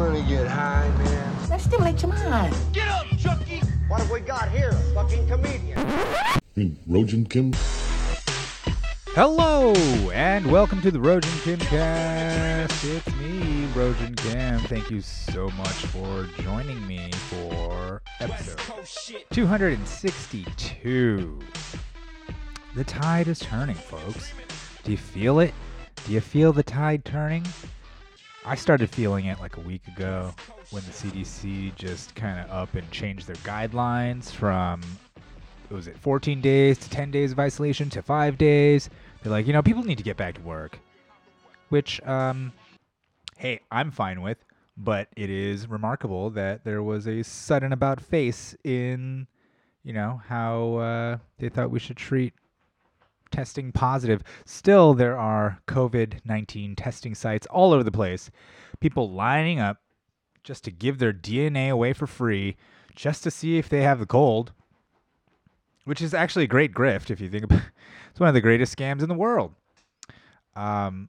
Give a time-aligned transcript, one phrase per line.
[0.00, 1.36] wanna get high, man?
[1.50, 2.56] Let's stimulate your mind.
[2.72, 3.58] Get up, Chucky!
[3.86, 4.70] What have we got here?
[4.70, 5.78] A fucking comedian.
[6.88, 7.52] Rogin Kim?
[9.08, 9.74] Hello
[10.10, 12.82] and welcome to the Rogin Kim cast.
[12.82, 14.60] It's me, Rogin Kim.
[14.60, 18.58] Thank you so much for joining me for episode
[19.32, 21.38] 262.
[22.74, 24.32] The tide is turning, folks.
[24.82, 25.52] Do you feel it?
[26.06, 27.44] Do you feel the tide turning?
[28.44, 30.34] I started feeling it like a week ago
[30.70, 34.80] when the CDC just kind of up and changed their guidelines from
[35.68, 38.90] was it 14 days to 10 days of isolation to 5 days.
[39.22, 40.78] They're like, you know, people need to get back to work.
[41.68, 42.52] Which um
[43.36, 44.38] hey, I'm fine with,
[44.76, 49.26] but it is remarkable that there was a sudden about face in
[49.82, 52.34] you know, how uh, they thought we should treat
[53.30, 54.22] testing positive.
[54.44, 58.30] Still, there are COVID 19 testing sites all over the place.
[58.80, 59.78] People lining up
[60.42, 62.56] just to give their DNA away for free,
[62.94, 64.52] just to see if they have the cold,
[65.84, 67.72] which is actually a great grift if you think about it.
[68.10, 69.54] It's one of the greatest scams in the world.
[70.56, 71.08] Um,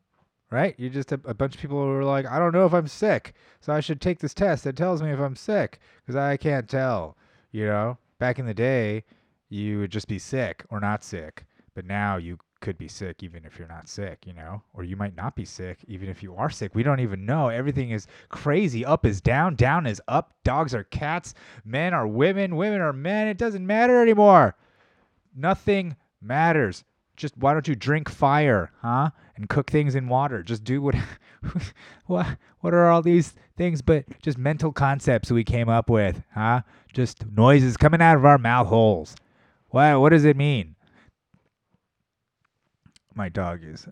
[0.51, 0.75] right?
[0.77, 2.87] You're just a, a bunch of people who are like, I don't know if I'm
[2.87, 6.37] sick, so I should take this test that tells me if I'm sick because I
[6.37, 7.17] can't tell.
[7.51, 9.03] You know, back in the day,
[9.49, 13.43] you would just be sick or not sick, but now you could be sick even
[13.43, 16.35] if you're not sick, you know, or you might not be sick even if you
[16.35, 16.75] are sick.
[16.75, 17.49] We don't even know.
[17.49, 18.85] Everything is crazy.
[18.85, 20.35] Up is down, down is up.
[20.43, 21.33] Dogs are cats,
[21.65, 23.27] men are women, women are men.
[23.27, 24.55] It doesn't matter anymore.
[25.35, 26.83] Nothing matters.
[27.17, 29.09] Just why don't you drink fire, huh?
[29.35, 30.43] And cook things in water.
[30.43, 30.95] Just do what
[32.05, 36.61] what what are all these things but just mental concepts we came up with, huh?
[36.93, 39.15] Just noises coming out of our mouth holes.
[39.69, 40.75] What what does it mean?
[43.13, 43.87] My dog is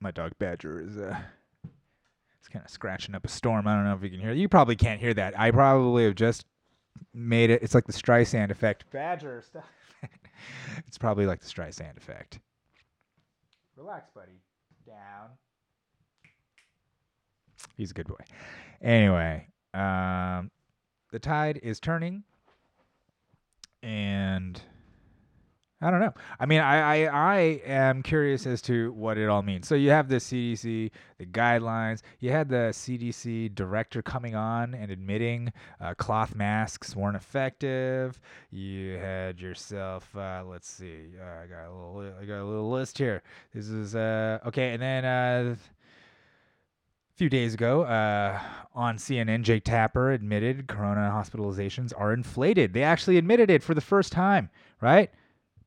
[0.00, 1.18] my dog Badger is uh
[2.38, 3.66] it's kind of scratching up a storm.
[3.66, 4.32] I don't know if you can hear.
[4.32, 5.38] You probably can't hear that.
[5.38, 6.46] I probably have just
[7.12, 7.62] made it.
[7.62, 8.84] It's like the Streisand effect.
[8.90, 9.66] Badger stuff.
[10.86, 12.40] it's probably like the Streisand effect.
[13.76, 14.40] Relax, buddy.
[14.86, 15.30] Down.
[17.76, 18.24] He's a good boy.
[18.80, 20.50] Anyway, um,
[21.12, 22.24] the tide is turning,
[23.82, 24.60] and
[25.82, 26.12] I don't know.
[26.38, 29.66] I mean, I, I I am curious as to what it all means.
[29.66, 32.02] So you have the CDC, the guidelines.
[32.18, 38.20] You had the CDC director coming on and admitting uh, cloth masks weren't effective.
[38.50, 40.14] You had yourself.
[40.14, 41.06] Uh, let's see.
[41.18, 42.12] Uh, I got a little.
[42.20, 43.22] I got a little list here.
[43.54, 45.56] This is uh okay, and then uh.
[47.12, 48.40] A few days ago, uh,
[48.74, 52.72] on CNN, Jake Tapper admitted corona hospitalizations are inflated.
[52.72, 54.48] They actually admitted it for the first time,
[54.80, 55.10] right?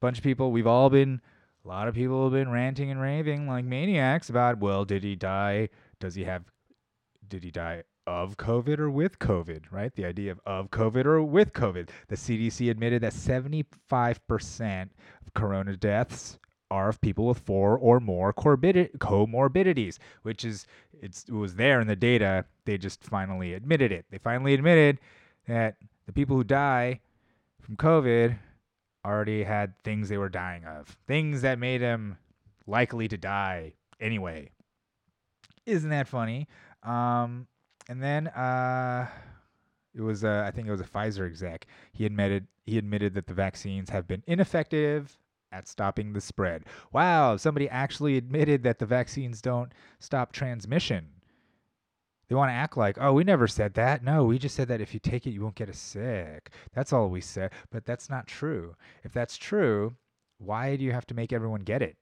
[0.03, 1.21] Bunch of people we've all been
[1.63, 5.15] a lot of people have been ranting and raving like maniacs about well did he
[5.15, 5.69] die?
[6.01, 6.43] Does he have
[7.25, 9.95] did he die of covid or with covid right?
[9.95, 11.87] The idea of of covid or with covid.
[12.09, 14.89] The cdc admitted that 75%
[15.25, 16.37] of corona deaths
[16.69, 20.67] are of people with four or more comorbidities which is
[21.01, 22.43] it was there in the data.
[22.65, 24.03] They just finally admitted it.
[24.11, 24.99] They finally admitted
[25.47, 25.77] that
[26.07, 26.99] the people who die
[27.61, 28.37] from covid
[29.05, 32.17] already had things they were dying of, things that made him
[32.67, 34.49] likely to die anyway.
[35.65, 36.47] Isn't that funny?
[36.83, 37.47] Um,
[37.89, 39.07] and then uh,
[39.93, 41.65] it was uh, I think it was a Pfizer exec.
[41.91, 45.17] He admitted he admitted that the vaccines have been ineffective
[45.51, 46.65] at stopping the spread.
[46.91, 51.09] Wow, somebody actually admitted that the vaccines don't stop transmission.
[52.33, 54.03] They want to act like, oh, we never said that.
[54.03, 56.49] No, we just said that if you take it, you won't get as sick.
[56.73, 57.51] That's all we said.
[57.69, 58.75] But that's not true.
[59.03, 59.93] If that's true,
[60.39, 61.95] why do you have to make everyone get it?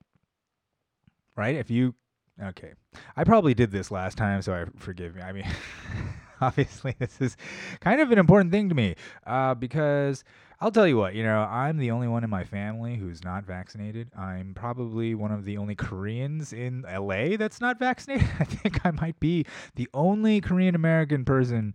[1.35, 1.57] Right?
[1.57, 1.95] If you,
[2.41, 2.75] okay.
[3.17, 5.21] I probably did this last time, so I forgive me.
[5.21, 5.47] I mean,
[6.39, 7.35] obviously, this is
[7.81, 8.95] kind of an important thing to me
[9.27, 10.23] uh, because
[10.63, 13.45] I'll tell you what, you know, I'm the only one in my family who's not
[13.45, 14.11] vaccinated.
[14.15, 18.29] I'm probably one of the only Koreans in LA that's not vaccinated.
[18.39, 21.73] I think I might be the only Korean American person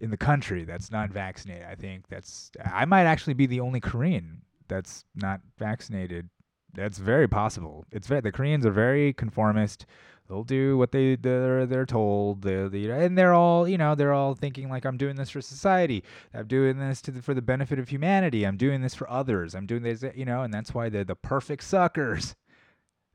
[0.00, 1.64] in the country that's not vaccinated.
[1.64, 6.28] I think that's I might actually be the only Korean that's not vaccinated.
[6.74, 7.84] That's very possible.
[7.90, 9.86] It's very, the Koreans are very conformist.
[10.28, 12.42] They'll do what they they're they're told.
[12.42, 15.42] They, they, and they're all you know they're all thinking like I'm doing this for
[15.42, 16.02] society.
[16.32, 18.44] I'm doing this to the, for the benefit of humanity.
[18.46, 19.54] I'm doing this for others.
[19.54, 22.34] I'm doing this you know, and that's why they're the perfect suckers.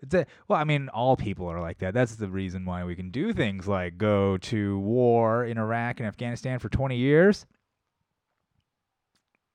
[0.02, 1.94] It's a, well, I mean, all people are like that.
[1.94, 6.08] That's the reason why we can do things like go to war in Iraq and
[6.08, 7.46] Afghanistan for 20 years.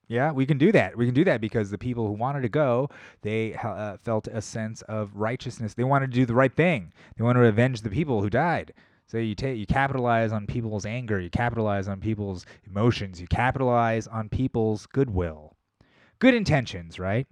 [0.07, 0.97] Yeah, we can do that.
[0.97, 2.91] We can do that because the people who wanted to go,
[3.23, 5.75] they uh, felt a sense of righteousness.
[5.75, 6.93] They wanted to do the right thing.
[7.17, 8.75] They wanted to avenge the people who died.
[9.07, 14.07] So you take you capitalize on people's anger, you capitalize on people's emotions, you capitalize
[14.07, 15.57] on people's goodwill.
[16.19, 17.27] Good intentions, right?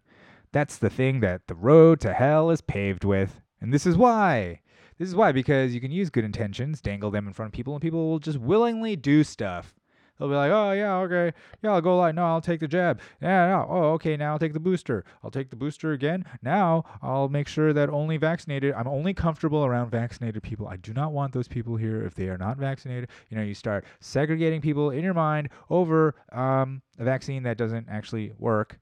[0.53, 3.41] That's the thing that the road to hell is paved with.
[3.61, 4.61] And this is why.
[4.99, 7.75] This is why because you can use good intentions, dangle them in front of people
[7.75, 9.75] and people will just willingly do stuff
[10.23, 11.33] They'll be like, oh, yeah, okay.
[11.65, 12.15] Yeah, I'll go light.
[12.15, 13.01] No, I'll take the jab.
[13.21, 13.67] Yeah, no.
[13.69, 14.17] Oh, okay.
[14.17, 15.05] Now I'll take the booster.
[15.25, 16.25] I'll take the booster again.
[16.43, 20.69] Now I'll make sure that only vaccinated, I'm only comfortable around vaccinated people.
[20.69, 23.09] I do not want those people here if they are not vaccinated.
[23.31, 27.89] You know, you start segregating people in your mind over um, a vaccine that doesn't
[27.91, 28.79] actually work.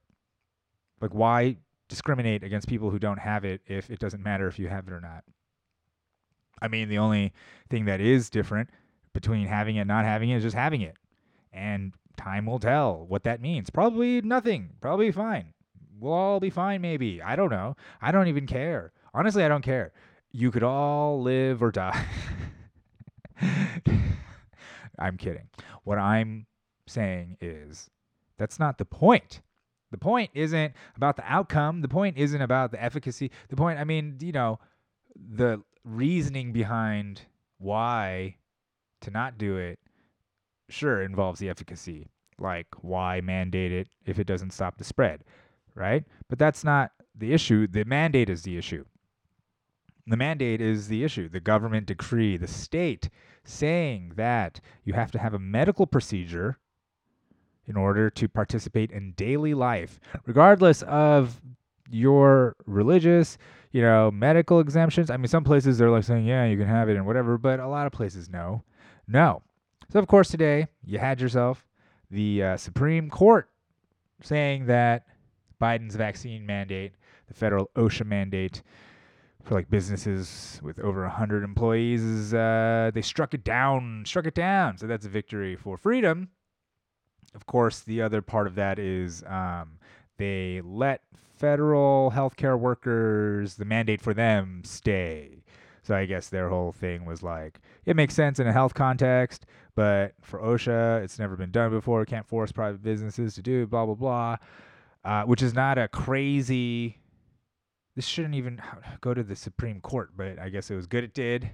[1.01, 1.57] Like, why
[1.89, 4.93] discriminate against people who don't have it if it doesn't matter if you have it
[4.93, 5.23] or not?
[6.61, 7.33] I mean, the only
[7.67, 8.69] thing that is different
[9.11, 10.97] between having it and not having it is just having it.
[11.53, 13.69] And time will tell what that means.
[13.69, 14.71] Probably nothing.
[14.79, 15.53] Probably fine.
[15.99, 17.21] We'll all be fine, maybe.
[17.21, 17.75] I don't know.
[18.01, 18.91] I don't even care.
[19.13, 19.91] Honestly, I don't care.
[20.31, 22.05] You could all live or die.
[24.99, 25.47] I'm kidding.
[25.83, 26.45] What I'm
[26.87, 27.89] saying is
[28.37, 29.41] that's not the point.
[29.91, 31.81] The point isn't about the outcome.
[31.81, 33.29] The point isn't about the efficacy.
[33.49, 34.59] The point, I mean, you know,
[35.15, 37.21] the reasoning behind
[37.57, 38.37] why
[39.01, 39.79] to not do it
[40.71, 42.07] sure involves the efficacy.
[42.39, 45.23] Like, why mandate it if it doesn't stop the spread,
[45.75, 46.03] right?
[46.27, 47.67] But that's not the issue.
[47.67, 48.85] The mandate is the issue.
[50.07, 51.29] The mandate is the issue.
[51.29, 53.09] The government decree, the state
[53.43, 56.57] saying that you have to have a medical procedure
[57.67, 61.39] in order to participate in daily life, regardless of
[61.89, 63.37] your religious,
[63.71, 65.09] you know, medical exemptions.
[65.09, 67.59] I mean, some places they're like saying, yeah, you can have it and whatever, but
[67.59, 68.63] a lot of places no.
[69.07, 69.43] No.
[69.91, 71.67] So, of course, today you had yourself
[72.09, 73.49] the uh, Supreme Court
[74.21, 75.05] saying that
[75.61, 76.93] Biden's vaccine mandate,
[77.27, 78.61] the federal OSHA mandate
[79.43, 84.33] for like businesses with over 100 employees, is uh, they struck it down, struck it
[84.33, 84.77] down.
[84.77, 86.29] So that's a victory for freedom.
[87.35, 89.77] Of course, the other part of that is um,
[90.17, 91.01] they let
[91.35, 95.43] federal healthcare workers, the mandate for them, stay.
[95.83, 99.45] So I guess their whole thing was like, it makes sense in a health context,
[99.75, 102.05] but for OSHA, it's never been done before.
[102.05, 104.37] Can't force private businesses to do blah blah blah,
[105.03, 106.97] uh, which is not a crazy.
[107.95, 108.61] This shouldn't even
[109.01, 111.03] go to the Supreme Court, but I guess it was good.
[111.03, 111.51] It did.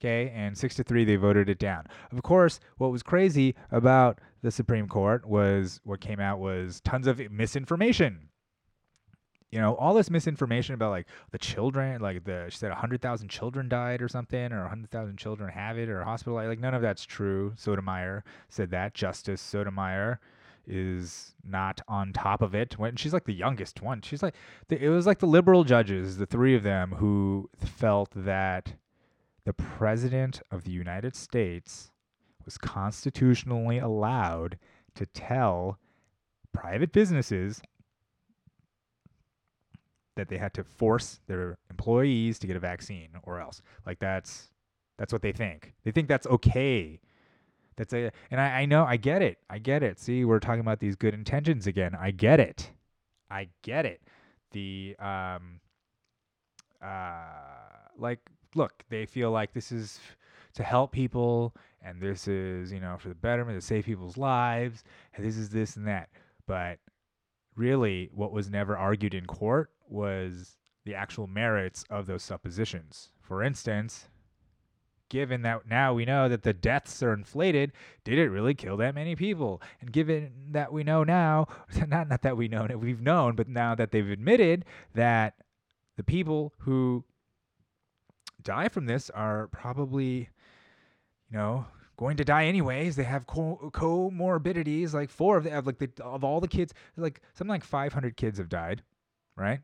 [0.00, 1.86] Okay, and six to three, they voted it down.
[2.10, 7.06] Of course, what was crazy about the Supreme Court was what came out was tons
[7.06, 8.29] of misinformation
[9.50, 13.68] you know all this misinformation about like the children like the she said 100000 children
[13.68, 17.52] died or something or 100000 children have it or hospitalized like none of that's true.
[17.56, 20.20] Sotomayor said that justice sotomayor
[20.66, 22.78] is not on top of it.
[22.78, 24.02] When she's like the youngest one.
[24.02, 24.34] She's like
[24.68, 28.74] the, it was like the liberal judges the three of them who felt that
[29.44, 31.90] the president of the united states
[32.44, 34.58] was constitutionally allowed
[34.94, 35.78] to tell
[36.52, 37.62] private businesses
[40.16, 43.62] that they had to force their employees to get a vaccine or else.
[43.86, 44.50] Like that's
[44.98, 45.72] that's what they think.
[45.84, 47.00] They think that's okay.
[47.76, 49.38] That's a and I, I know I get it.
[49.48, 49.98] I get it.
[49.98, 51.96] See, we're talking about these good intentions again.
[51.98, 52.70] I get it.
[53.30, 54.02] I get it.
[54.52, 55.60] The um
[56.84, 57.14] uh
[57.96, 58.18] like
[58.54, 60.00] look, they feel like this is
[60.54, 64.84] to help people and this is, you know, for the betterment to save people's lives
[65.14, 66.10] and this is this and that.
[66.46, 66.78] But
[67.56, 73.10] really what was never argued in court was the actual merits of those suppositions.
[73.20, 74.08] For instance,
[75.08, 77.72] given that now we know that the deaths are inflated,
[78.04, 79.60] did it really kill that many people?
[79.80, 81.48] And given that we know now,
[81.86, 85.34] not not that we know we've known, but now that they've admitted that
[85.96, 87.04] the people who
[88.42, 90.30] die from this are probably,
[91.30, 91.66] you know,
[91.98, 92.96] going to die anyways.
[92.96, 94.94] They have co- comorbidities.
[94.94, 98.48] Like four of like the, of all the kids, like something like 500 kids have
[98.48, 98.82] died,
[99.36, 99.60] right?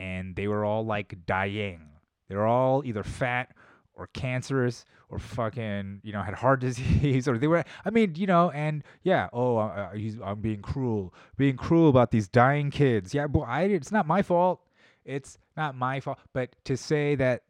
[0.00, 1.82] And they were all like dying.
[2.28, 3.54] They were all either fat
[3.94, 8.26] or cancerous or fucking, you know, had heart disease or they were, I mean, you
[8.26, 13.12] know, and yeah, oh, uh, he's, I'm being cruel, being cruel about these dying kids.
[13.12, 14.60] Yeah, but I, it's not my fault.
[15.04, 16.18] It's not my fault.
[16.32, 17.42] But to say that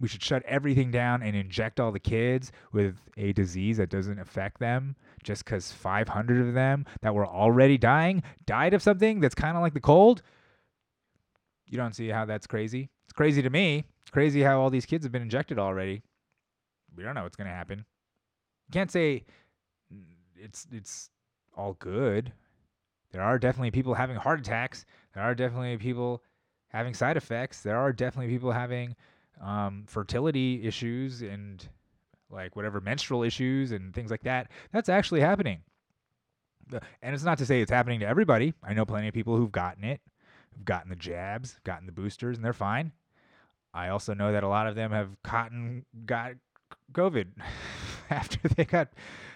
[0.00, 4.18] we should shut everything down and inject all the kids with a disease that doesn't
[4.18, 9.34] affect them just because 500 of them that were already dying died of something that's
[9.34, 10.22] kind of like the cold.
[11.70, 12.90] You don't see how that's crazy.
[13.04, 13.84] It's crazy to me.
[14.02, 16.02] It's crazy how all these kids have been injected already.
[16.96, 17.78] We don't know what's going to happen.
[17.78, 19.24] You can't say
[20.36, 21.10] it's it's
[21.56, 22.32] all good.
[23.12, 24.84] There are definitely people having heart attacks.
[25.14, 26.22] There are definitely people
[26.68, 27.62] having side effects.
[27.62, 28.96] There are definitely people having
[29.40, 31.66] um, fertility issues and
[32.30, 34.50] like whatever menstrual issues and things like that.
[34.72, 35.62] That's actually happening.
[37.02, 38.54] And it's not to say it's happening to everybody.
[38.62, 40.00] I know plenty of people who've gotten it,
[40.64, 42.92] gotten the jabs, gotten the boosters, and they're fine.
[43.72, 46.32] I also know that a lot of them have gotten got
[46.92, 47.28] COVID
[48.10, 48.88] after they got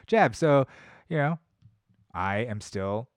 [0.07, 0.37] jabbed.
[0.37, 0.66] So,
[1.09, 1.38] you know,
[2.12, 3.09] I am still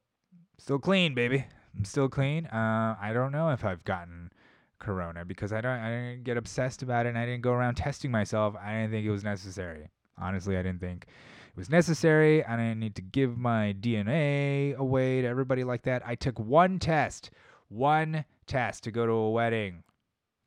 [0.58, 1.46] still clean, baby.
[1.76, 2.46] I'm still clean.
[2.48, 4.32] Uh, I don't know if I've gotten
[4.80, 7.76] corona because I don't I didn't get obsessed about it and I didn't go around
[7.76, 8.56] testing myself.
[8.62, 9.90] I didn't think it was necessary.
[10.20, 12.44] Honestly, I didn't think it was necessary.
[12.44, 16.04] I didn't need to give my DNA away to everybody like that.
[16.06, 17.30] I took one test,
[17.70, 19.84] one test to go to a wedding.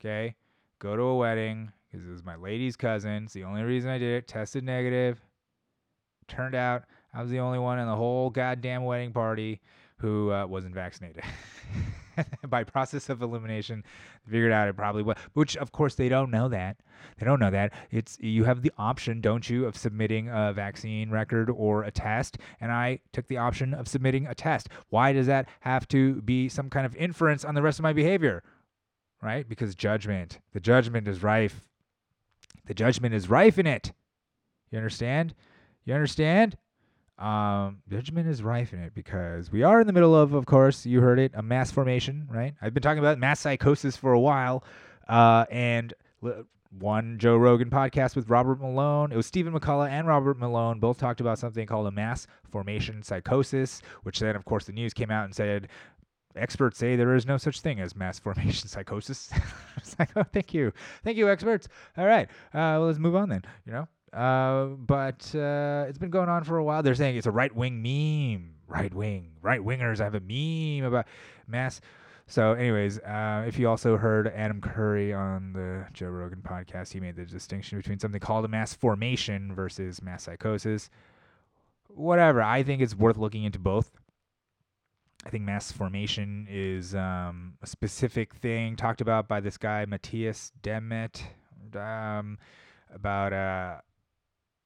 [0.01, 0.35] Okay?
[0.79, 3.25] Go to a wedding because it was my lady's cousin.
[3.25, 4.29] It's the only reason I did it.
[4.29, 5.21] Tested negative.
[6.29, 9.61] Turned out I was the only one in the whole goddamn wedding party
[9.99, 11.25] who uh, wasn't vaccinated.
[12.49, 13.85] By process of elimination,
[14.29, 15.17] figured out it probably was.
[15.35, 16.77] Which, of course, they don't know that.
[17.19, 17.73] They don't know that.
[17.91, 22.39] It's you have the option, don't you, of submitting a vaccine record or a test.
[22.61, 24.69] And I took the option of submitting a test.
[24.89, 27.93] Why does that have to be some kind of inference on the rest of my
[27.93, 28.43] behavior?
[29.23, 29.49] Right?
[29.49, 30.39] Because judgment.
[30.53, 31.63] The judgment is rife.
[32.67, 33.93] The judgment is rife in it.
[34.71, 35.35] You understand?
[35.85, 36.57] You understand?
[37.21, 40.87] Um, judgment is rife in it because we are in the middle of, of course,
[40.87, 42.55] you heard it, a mass formation, right?
[42.63, 44.65] I've been talking about mass psychosis for a while,
[45.07, 45.93] uh, and
[46.79, 49.13] one Joe Rogan podcast with Robert Malone.
[49.13, 53.03] It was Stephen McCullough and Robert Malone both talked about something called a mass formation
[53.03, 55.69] psychosis, which then, of course, the news came out and said
[56.37, 59.31] experts say there is no such thing as mass formation psychosis.
[59.99, 60.73] like, oh, thank you,
[61.05, 61.69] thank you, experts.
[61.97, 63.43] All right, uh, well, let's move on then.
[63.67, 66.83] You know, uh, but uh, it's been going on for a while.
[66.83, 68.55] They're saying it's a right wing meme.
[68.67, 71.07] Right wing, right wingers have a meme about
[71.49, 71.81] mass.
[72.29, 77.01] So, anyways, uh, if you also heard Adam Curry on the Joe Rogan podcast, he
[77.01, 80.91] made the distinction between something called a mass formation versus mass psychosis.
[81.89, 82.41] Whatever.
[82.41, 83.91] I think it's worth looking into both.
[85.27, 90.53] I think mass formation is um, a specific thing talked about by this guy Mattias
[90.63, 91.23] Desmet
[91.75, 92.39] um,
[92.95, 93.81] about uh,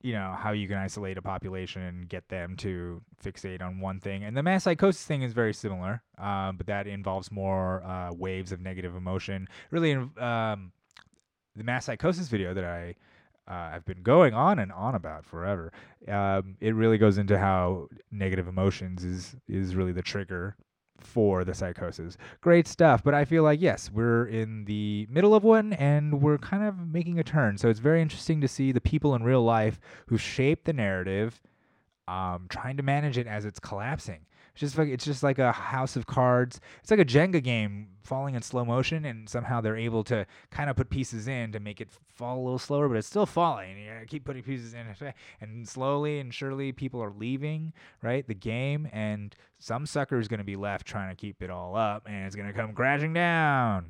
[0.04, 4.00] you know how you can isolate a population and get them to fixate on one
[4.00, 4.22] thing.
[4.22, 8.52] And the mass psychosis thing is very similar, um, but that involves more uh, waves
[8.52, 9.48] of negative emotion.
[9.70, 10.72] Really, um,
[11.56, 12.94] the mass psychosis video that I
[13.48, 15.72] uh, I've been going on and on about forever.
[16.06, 20.54] Um, it really goes into how negative emotions is is really the trigger
[20.98, 22.16] for the psychosis.
[22.40, 26.38] Great stuff, but I feel like yes, we're in the middle of one and we're
[26.38, 27.58] kind of making a turn.
[27.58, 31.40] So it's very interesting to see the people in real life who shape the narrative
[32.08, 34.26] um, trying to manage it as it's collapsing.
[34.54, 36.60] It's just like it's just like a house of cards.
[36.80, 40.70] It's like a Jenga game falling in slow motion, and somehow they're able to kind
[40.70, 43.76] of put pieces in to make it fall a little slower, but it's still falling.
[43.78, 44.86] You keep putting pieces in,
[45.40, 50.44] and slowly and surely people are leaving right the game, and some sucker is gonna
[50.44, 53.86] be left trying to keep it all up, and it's gonna come crashing down.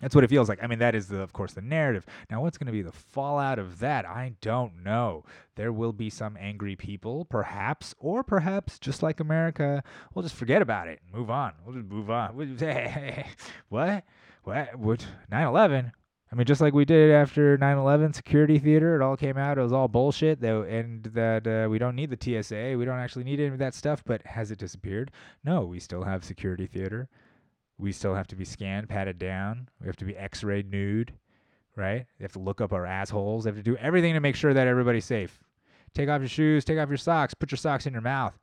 [0.00, 0.62] That's what it feels like.
[0.62, 2.06] I mean, that is, the, of course, the narrative.
[2.30, 4.04] Now, what's going to be the fallout of that?
[4.04, 5.24] I don't know.
[5.54, 9.82] There will be some angry people, perhaps, or perhaps, just like America,
[10.14, 11.52] we'll just forget about it and move on.
[11.64, 12.34] We'll just move on.
[13.68, 14.04] What?
[14.44, 14.78] What?
[14.78, 15.06] What?
[15.30, 15.92] 9 11?
[16.32, 19.58] I mean, just like we did after 9 11 security theater, it all came out.
[19.58, 22.76] It was all bullshit, though, and that uh, we don't need the TSA.
[22.78, 25.10] We don't actually need any of that stuff, but has it disappeared?
[25.44, 27.08] No, we still have security theater
[27.78, 29.68] we still have to be scanned, patted down.
[29.80, 31.12] We have to be x-rayed nude,
[31.76, 32.06] right?
[32.18, 33.44] They have to look up our assholes.
[33.44, 35.40] They have to do everything to make sure that everybody's safe.
[35.94, 38.38] Take off your shoes, take off your socks, put your socks in your mouth.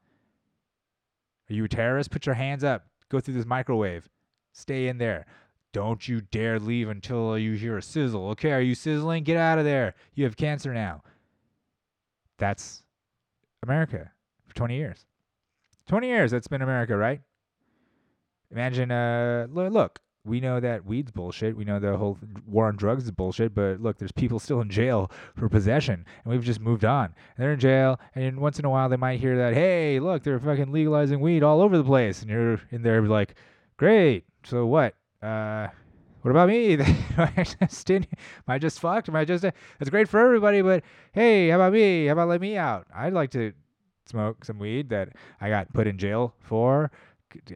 [1.50, 2.12] Are you a terrorist?
[2.12, 2.86] Put your hands up.
[3.10, 4.08] Go through this microwave.
[4.54, 5.26] Stay in there.
[5.72, 8.30] Don't you dare leave until you hear a sizzle.
[8.30, 9.24] Okay, are you sizzling?
[9.24, 9.94] Get out of there.
[10.14, 11.04] You have cancer now.
[12.38, 12.84] That's
[13.64, 14.12] America
[14.48, 15.06] for 20 years.
[15.88, 17.22] 20 years, that's been America, right?
[18.52, 21.56] Imagine, uh, look, we know that weed's bullshit.
[21.56, 23.54] We know the whole war on drugs is bullshit.
[23.56, 27.06] But look, there's people still in jail for possession, and we've just moved on.
[27.06, 30.24] And they're in jail, and once in a while they might hear that, hey, look,
[30.24, 33.36] they're fucking legalizing weed all over the place, and you're in there like,
[33.78, 34.26] great.
[34.44, 34.96] So what?
[35.22, 35.68] Uh,
[36.22, 36.76] what about me?
[37.38, 38.06] Just am
[38.48, 39.08] I just fucked?
[39.08, 39.46] Am I just?
[39.80, 42.08] It's great for everybody, but hey, how about me?
[42.08, 42.88] How about let me out?
[42.94, 43.54] I'd like to
[44.06, 46.92] smoke some weed that I got put in jail for.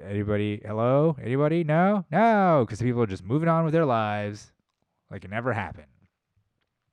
[0.03, 0.61] Anybody?
[0.65, 1.15] Hello?
[1.21, 1.63] Anybody?
[1.63, 2.05] No?
[2.11, 4.51] No, because people are just moving on with their lives
[5.09, 5.87] like it never happened.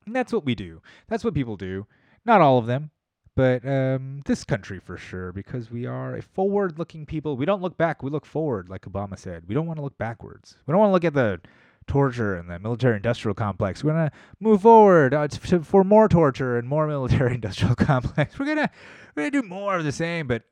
[0.05, 0.81] And that's what we do.
[1.07, 1.85] That's what people do.
[2.25, 2.91] Not all of them,
[3.35, 7.37] but um, this country for sure, because we are a forward looking people.
[7.37, 9.43] We don't look back, we look forward, like Obama said.
[9.47, 10.55] We don't want to look backwards.
[10.65, 11.39] We don't want to look at the
[11.87, 13.83] torture and the military-industrial complex.
[13.83, 18.37] We're gonna move forward uh, to, for more torture and more military-industrial complex.
[18.37, 18.69] We're gonna
[19.15, 20.43] we're gonna do more of the same, but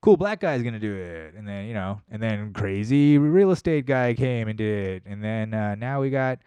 [0.00, 1.34] cool black guy's gonna do it.
[1.34, 4.88] And then you know and then crazy real estate guy came and did.
[4.88, 6.38] It and then uh, now we got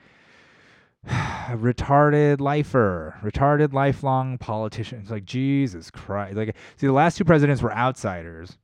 [1.07, 5.09] retarded lifer retarded lifelong politicians.
[5.11, 6.35] Like jesus christ.
[6.35, 8.57] Like see the last two presidents were outsiders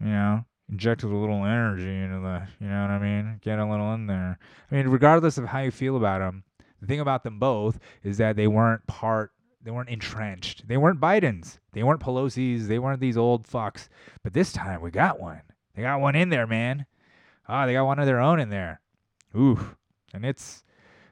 [0.00, 3.38] you know injected a little energy into the you know what i mean?
[3.42, 4.38] Get a little in there.
[4.70, 6.44] I mean regardless of how you feel about them
[6.80, 9.32] the thing about them both is that they weren't part
[9.66, 10.68] they weren't entrenched.
[10.68, 11.58] They weren't Biden's.
[11.72, 12.68] They weren't Pelosi's.
[12.68, 13.88] They weren't these old fucks.
[14.22, 15.42] But this time we got one.
[15.74, 16.86] They got one in there, man.
[17.48, 18.80] Ah, they got one of their own in there.
[19.36, 19.58] Ooh,
[20.14, 20.62] and it's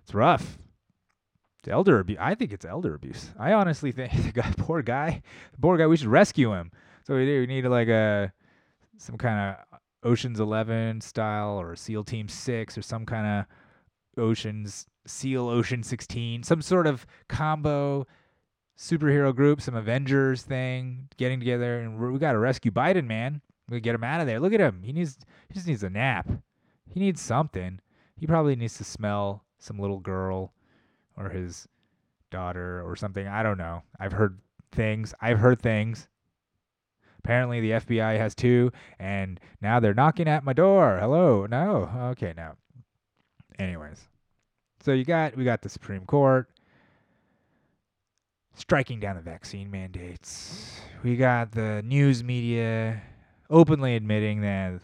[0.04, 0.56] it's rough.
[1.58, 2.18] It's elder abuse.
[2.20, 3.32] I think it's elder abuse.
[3.36, 5.88] I honestly think the guy, poor guy, the poor guy.
[5.88, 6.70] We should rescue him.
[7.08, 8.32] So we, we need like a
[8.98, 14.86] some kind of Ocean's Eleven style or SEAL Team Six or some kind of Ocean's
[15.08, 18.06] SEAL Ocean 16, some sort of combo
[18.78, 23.40] superhero group, some Avengers thing, getting together, and we got to rescue Biden, man.
[23.68, 24.40] We get him out of there.
[24.40, 24.82] Look at him.
[24.82, 25.18] He needs.
[25.48, 26.28] He just needs a nap.
[26.90, 27.80] He needs something.
[28.16, 30.52] He probably needs to smell some little girl,
[31.16, 31.66] or his
[32.30, 33.26] daughter, or something.
[33.26, 33.82] I don't know.
[33.98, 34.38] I've heard
[34.72, 35.14] things.
[35.20, 36.08] I've heard things.
[37.18, 40.98] Apparently, the FBI has two, and now they're knocking at my door.
[41.00, 41.46] Hello.
[41.46, 41.90] No.
[42.10, 42.34] Okay.
[42.36, 42.52] No.
[43.58, 44.08] Anyways,
[44.84, 46.50] so you got we got the Supreme Court
[48.74, 50.80] striking down the vaccine mandates.
[51.04, 53.00] We got the news media
[53.48, 54.80] openly admitting that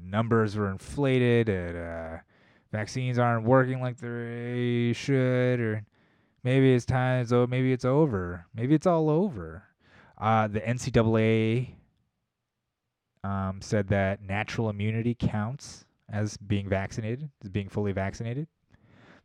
[0.00, 2.18] numbers were inflated, that uh,
[2.70, 5.84] vaccines aren't working like they should, or
[6.44, 8.46] maybe it's time, so maybe it's over.
[8.54, 9.64] Maybe it's all over.
[10.16, 11.70] Uh, the NCAA
[13.24, 18.46] um, said that natural immunity counts as being vaccinated, as being fully vaccinated.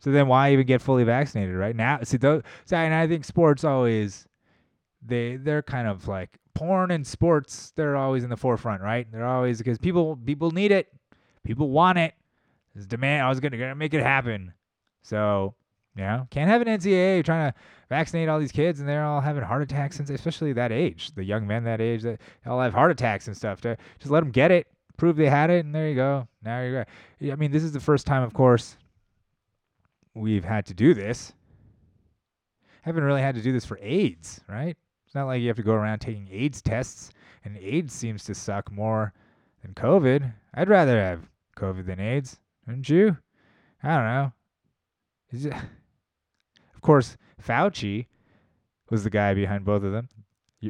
[0.06, 1.76] So then why even get fully vaccinated, right?
[1.76, 4.28] Now, see, those, see, and I think sports always,
[5.04, 7.74] they they're kind of like porn and sports.
[7.76, 9.12] They're always in the forefront, right?
[9.12, 10.94] They're always because people people need it,
[11.44, 12.14] people want it.
[12.76, 13.24] There's demand.
[13.24, 14.54] I was gonna gonna make it happen.
[15.02, 15.56] So
[15.98, 17.58] yeah, can't have an NCAA trying to
[17.90, 21.24] vaccinate all these kids and they're all having heart attacks since especially that age, the
[21.24, 23.60] young men that age that all have heart attacks and stuff.
[23.62, 26.28] To just let them get it, prove they had it, and there you go.
[26.44, 26.86] Now you're.
[27.32, 28.78] I mean, this is the first time, of course,
[30.16, 31.34] we've had to do this.
[32.82, 34.76] Haven't really had to do this for AIDS, right?
[35.06, 37.12] It's not like you have to go around taking AIDS tests,
[37.44, 39.14] and AIDS seems to suck more
[39.62, 40.34] than COVID.
[40.54, 43.18] I'd rather have COVID than AIDS, wouldn't you?
[43.84, 44.34] I don't know.
[45.32, 45.54] It,
[46.76, 48.08] of course, Fauci
[48.90, 50.10] was the guy behind both of them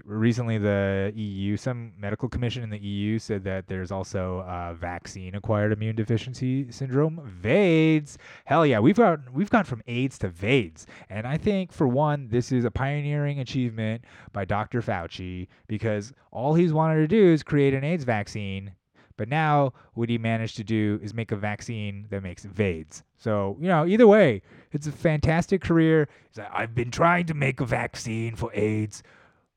[0.04, 5.36] recently the EU, some medical commission in the EU said that there's also uh, vaccine
[5.36, 8.18] acquired immune deficiency syndrome, VAIDS.
[8.46, 12.28] Hell yeah, we've got we've gone from AIDS to VAIDS, and I think for one,
[12.30, 14.04] this is a pioneering achievement
[14.34, 14.82] by Dr.
[14.82, 18.74] Fauci because all he's wanted to do is create an AIDS vaccine.
[19.18, 23.04] But now, what he managed to do is make a vaccine that makes VAIDS.
[23.18, 24.42] So, you know, either way,
[24.74, 26.10] it's a fantastic career.
[26.52, 29.04] I've been trying to make a vaccine for AIDS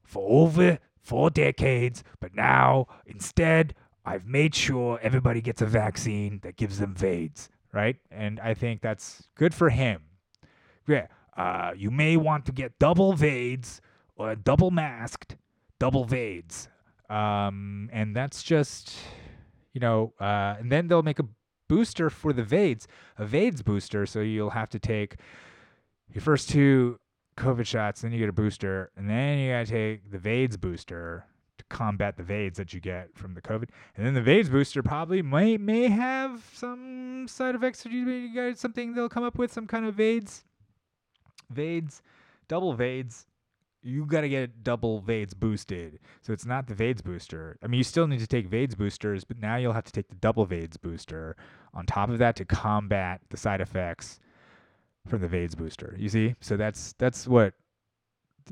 [0.09, 6.57] for over four decades, but now instead I've made sure everybody gets a vaccine that
[6.57, 7.97] gives them VAIDS, right?
[8.11, 10.03] And I think that's good for him.
[10.87, 13.83] Yeah, uh, you may want to get double VAIDS
[14.16, 15.37] or double masked,
[15.79, 16.68] double VAIDS.
[17.11, 18.97] Um, and that's just,
[19.75, 21.27] you know, uh, and then they'll make a
[21.68, 22.87] booster for the VAIDS,
[23.18, 24.07] a VAIDS booster.
[24.07, 25.16] So you'll have to take
[26.12, 26.99] your first two
[27.38, 31.24] COVID shots, then you get a booster, and then you gotta take the VAIDS booster
[31.59, 33.68] to combat the VAIDS that you get from the COVID.
[33.96, 37.87] And then the VAIDS booster probably may may have some side effects.
[37.87, 40.44] You guys something they'll come up with some kind of VAIDS,
[41.51, 42.03] VAIDS,
[42.48, 43.27] double VAIDS.
[43.81, 46.01] You got to get double VAIDS boosted.
[46.22, 47.57] So it's not the VAIDS booster.
[47.62, 50.09] I mean, you still need to take VAIDS boosters, but now you'll have to take
[50.09, 51.37] the double VAIDS booster
[51.72, 54.18] on top of that to combat the side effects
[55.09, 55.94] from the VAIDS booster.
[55.99, 56.35] You see?
[56.40, 57.55] So that's that's what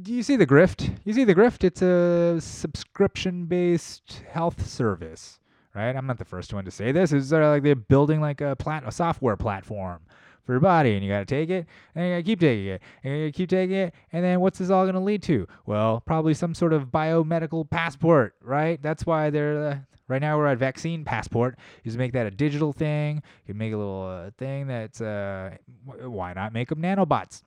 [0.01, 0.95] do you see the grift?
[1.05, 1.65] You see the grift?
[1.65, 5.39] It's a subscription based health service,
[5.75, 5.97] right?
[5.97, 7.13] I'm not the first one to say this.
[7.13, 10.01] It's sort like they're building like a plat a software platform
[10.47, 12.67] for your body, and you got to take it, and you got to keep taking
[12.67, 15.47] it, and you keep taking it, and then what's this all going to lead to?
[15.67, 18.81] Well, probably some sort of biomedical passport, right?
[18.81, 19.79] That's why they're uh,
[20.09, 21.59] right now we're at vaccine passport.
[21.83, 23.17] You just make that a digital thing.
[23.47, 27.43] You can make a little uh, thing that's uh, why not make them nanobots?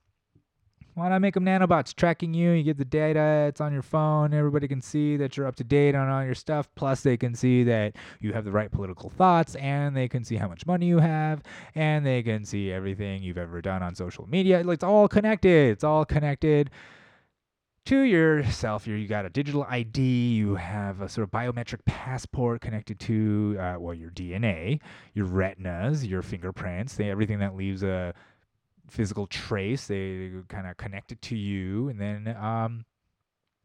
[0.99, 2.51] Why not make them nanobots tracking you?
[2.51, 4.33] You get the data, it's on your phone.
[4.33, 6.67] Everybody can see that you're up to date on all your stuff.
[6.75, 10.35] Plus, they can see that you have the right political thoughts, and they can see
[10.35, 11.41] how much money you have,
[11.73, 14.61] and they can see everything you've ever done on social media.
[14.67, 15.71] It's all connected.
[15.71, 16.69] It's all connected
[17.85, 18.85] to yourself.
[18.85, 20.01] You got a digital ID.
[20.01, 24.81] You have a sort of biometric passport connected to uh, well your DNA,
[25.13, 28.13] your retinas, your fingerprints, they, everything that leaves a
[28.89, 29.87] physical trace.
[29.87, 32.85] They kind of connect it to you, and then um,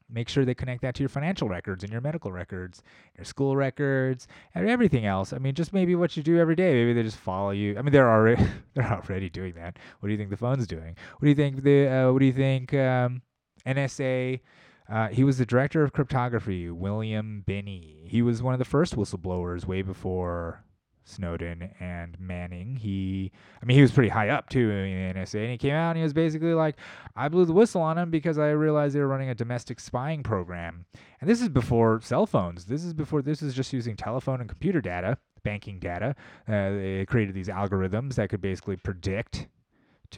[0.08, 2.82] make sure they connect that to your financial records and your medical records,
[3.16, 5.32] your school records, and everything else.
[5.32, 6.74] I mean, just maybe what you do every day.
[6.74, 7.76] Maybe they just follow you.
[7.78, 9.78] I mean, they're already they're already doing that.
[10.00, 10.96] What do you think the phone's doing?
[11.18, 13.22] What do you think the uh, What do you think um,
[13.66, 14.40] NSA?
[14.86, 18.06] Uh, he was the director of cryptography, William Binney.
[18.06, 20.62] He was one of the first whistleblowers way before
[21.04, 22.76] Snowden and Manning.
[22.76, 23.30] He,
[23.62, 25.90] I mean, he was pretty high up too in the NSA, and he came out
[25.90, 26.76] and he was basically like,
[27.14, 30.22] "I blew the whistle on him because I realized they were running a domestic spying
[30.22, 30.86] program."
[31.20, 32.66] And this is before cell phones.
[32.66, 33.22] This is before.
[33.22, 36.16] This is just using telephone and computer data, banking data.
[36.48, 39.48] Uh, they created these algorithms that could basically predict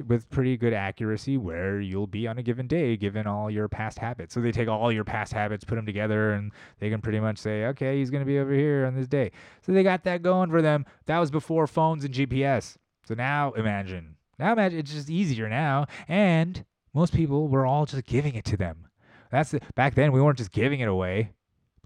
[0.00, 3.98] with pretty good accuracy where you'll be on a given day given all your past
[3.98, 4.34] habits.
[4.34, 7.38] So they take all your past habits, put them together, and they can pretty much
[7.38, 9.32] say, okay, he's going to be over here on this day.
[9.62, 10.86] So they got that going for them.
[11.06, 12.76] That was before phones and GPS.
[13.06, 14.16] So now imagine.
[14.38, 15.86] Now imagine it's just easier now.
[16.08, 18.86] And most people were all just giving it to them.
[19.30, 21.32] That's the, back then we weren't just giving it away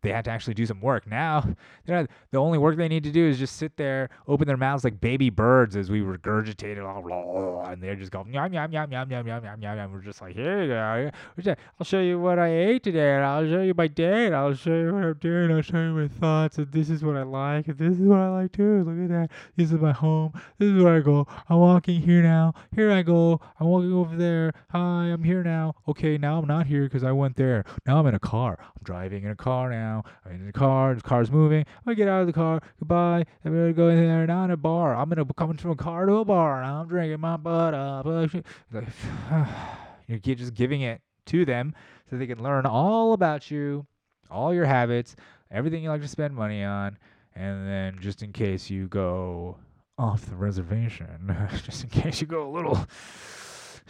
[0.03, 1.07] they had to actually do some work.
[1.07, 1.45] Now,
[1.89, 4.85] not, the only work they need to do is just sit there, open their mouths
[4.85, 8.91] like baby birds as we regurgitate it all, and they're just going yum yum yum
[8.91, 9.79] yum yum yum yum yum.
[9.79, 9.93] yum.
[9.93, 11.55] We're just like, here you go.
[11.79, 14.55] I'll show you what I ate today, and I'll show you my day, and I'll
[14.55, 15.51] show you what I'm doing.
[15.51, 18.19] I'll show you my thoughts, and this is what I like, and this is what
[18.19, 18.85] I like too.
[18.85, 19.31] Look at that.
[19.57, 20.33] This is my home.
[20.59, 21.27] This is where I go.
[21.49, 22.55] I'm walking here now.
[22.75, 23.41] Here I go.
[23.59, 24.53] I'm walking over there.
[24.71, 25.75] Hi, I'm here now.
[25.89, 27.65] Okay, now I'm not here because I went there.
[27.87, 28.59] Now I'm in a car.
[28.61, 30.05] I'm driving in a car now now.
[30.25, 30.95] I'm in the car.
[30.95, 31.65] The car's moving.
[31.87, 32.61] I get out of the car.
[32.79, 33.25] Goodbye.
[33.45, 34.27] I'm gonna go in there.
[34.27, 34.95] Now in a bar.
[34.95, 36.63] I'm gonna come from a car to a bar.
[36.63, 38.07] And I'm drinking my butt up.
[40.09, 41.75] You're just giving it to them
[42.09, 43.87] so they can learn all about you,
[44.31, 45.15] all your habits,
[45.51, 46.99] everything you like to spend money on,
[47.35, 49.57] and then just in case you go
[49.97, 52.85] off the reservation, just in case you go a little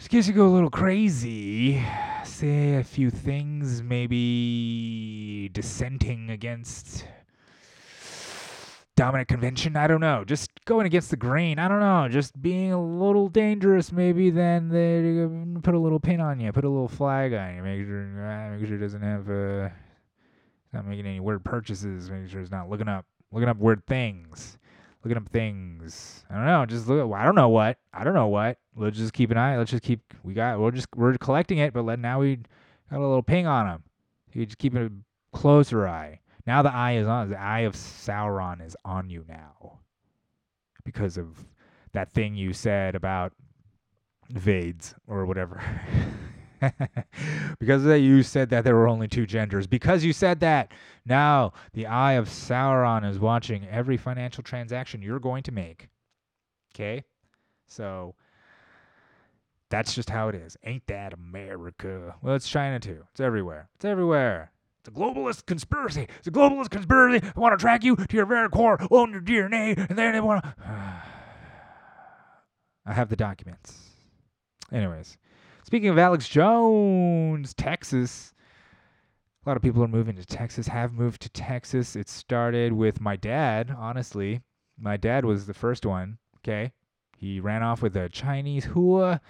[0.01, 1.79] just in case you go a little crazy,
[2.23, 7.05] say a few things, maybe dissenting against
[8.95, 9.77] dominant convention.
[9.77, 10.23] I don't know.
[10.25, 11.59] Just going against the grain.
[11.59, 12.07] I don't know.
[12.09, 14.31] Just being a little dangerous, maybe.
[14.31, 17.85] Then they put a little pin on you, put a little flag on you, make
[17.85, 19.69] sure uh, make sure it doesn't have uh,
[20.73, 22.09] not making any weird purchases.
[22.09, 24.57] Make sure it's not looking up looking up weird things
[25.03, 26.25] looking up things.
[26.29, 26.65] I don't know.
[26.65, 27.11] Just look.
[27.13, 27.77] I don't know what.
[27.93, 28.57] I don't know what.
[28.75, 29.57] Let's just keep an eye.
[29.57, 30.01] Let's just keep.
[30.23, 30.59] We got.
[30.59, 32.37] We're just we're collecting it, but let now we
[32.89, 33.83] got a little ping on them.
[34.33, 34.89] You just keep a
[35.33, 36.19] closer eye.
[36.45, 37.29] Now the eye is on.
[37.29, 39.79] The eye of Sauron is on you now,
[40.83, 41.45] because of
[41.93, 43.33] that thing you said about
[44.31, 45.61] VAIDS or whatever.
[47.59, 49.67] because you said that there were only two genders.
[49.67, 50.71] Because you said that,
[51.05, 55.89] now the eye of Sauron is watching every financial transaction you're going to make.
[56.73, 57.03] Okay?
[57.67, 58.15] So
[59.69, 60.57] that's just how it is.
[60.63, 62.15] Ain't that America?
[62.21, 63.05] Well, it's China too.
[63.11, 63.69] It's everywhere.
[63.75, 64.51] It's everywhere.
[64.81, 66.07] It's a globalist conspiracy.
[66.17, 67.19] It's a globalist conspiracy.
[67.19, 70.19] They want to track you to your very core, own your DNA, and then they
[70.19, 70.55] want to.
[72.85, 73.91] I have the documents.
[74.71, 75.17] Anyways,
[75.71, 78.33] Speaking of Alex Jones, Texas.
[79.45, 81.95] A lot of people are moving to Texas, have moved to Texas.
[81.95, 84.41] It started with my dad, honestly.
[84.77, 86.73] My dad was the first one, okay?
[87.15, 89.21] He ran off with a Chinese whore.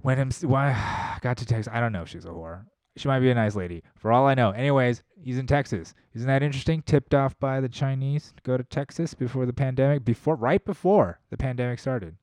[0.00, 1.70] When him, why, got to Texas.
[1.70, 2.64] I don't know if she's a whore.
[2.96, 4.52] She might be a nice lady, for all I know.
[4.52, 5.92] Anyways, he's in Texas.
[6.14, 6.80] Isn't that interesting?
[6.80, 11.20] Tipped off by the Chinese to go to Texas before the pandemic, before right before
[11.28, 12.16] the pandemic started.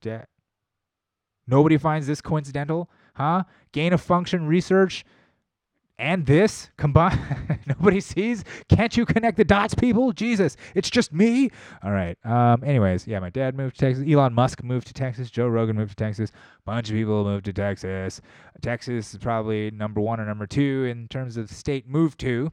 [0.00, 0.28] Dad,
[1.50, 3.42] Nobody finds this coincidental, huh?
[3.72, 5.04] Gain of function research
[5.98, 7.20] and this combined.
[7.66, 8.44] Nobody sees.
[8.68, 10.12] Can't you connect the dots, people?
[10.12, 11.50] Jesus, it's just me.
[11.82, 12.16] All right.
[12.24, 12.64] Um.
[12.64, 14.04] Anyways, yeah, my dad moved to Texas.
[14.08, 15.30] Elon Musk moved to Texas.
[15.30, 16.32] Joe Rogan moved to Texas.
[16.64, 18.20] Bunch of people moved to Texas.
[18.62, 22.50] Texas is probably number one or number two in terms of state moved to.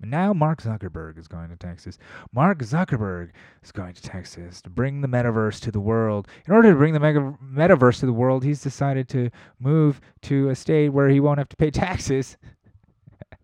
[0.00, 1.98] Now Mark Zuckerberg is going to Texas.
[2.32, 3.30] Mark Zuckerberg
[3.62, 6.26] is going to Texas to bring the metaverse to the world.
[6.46, 10.48] In order to bring the mega- metaverse to the world, he's decided to move to
[10.48, 12.36] a state where he won't have to pay taxes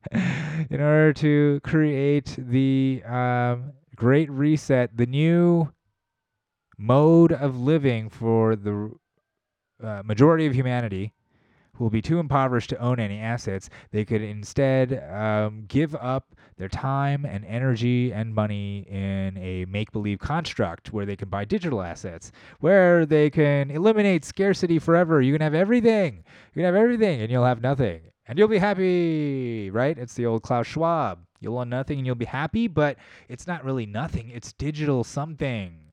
[0.13, 5.73] in order to create the um, Great Reset, the new
[6.79, 8.93] mode of living for the
[9.83, 11.13] uh, majority of humanity
[11.77, 13.69] who will be too impoverished to own any assets.
[13.91, 19.93] They could instead um, give up their time and energy and money in a make
[19.93, 25.21] believe construct where they can buy digital assets, where they can eliminate scarcity forever.
[25.21, 26.25] You can have everything.
[26.55, 28.01] You can have everything and you'll have nothing.
[28.27, 29.97] And you'll be happy, right?
[29.97, 31.21] It's the old Klaus Schwab.
[31.41, 32.97] You'll own nothing and you'll be happy, but
[33.29, 34.31] it's not really nothing.
[34.31, 35.86] It's digital something.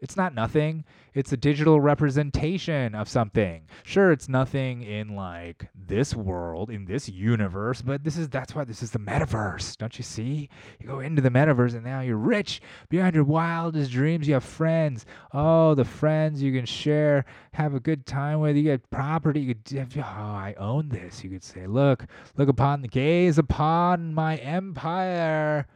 [0.00, 0.84] It's not nothing.
[1.12, 3.66] It's a digital representation of something.
[3.82, 8.64] Sure, it's nothing in like this world, in this universe, but this is that's why
[8.64, 9.76] this is the metaverse.
[9.76, 10.48] Don't you see?
[10.78, 14.26] You go into the metaverse and now you're rich beyond your wildest dreams.
[14.26, 15.04] You have friends.
[15.34, 18.56] Oh, the friends you can share, have a good time with.
[18.56, 19.40] You get property.
[19.40, 21.22] You could, oh, I own this.
[21.22, 22.06] You could say, look,
[22.38, 25.66] look upon the gaze upon my empire.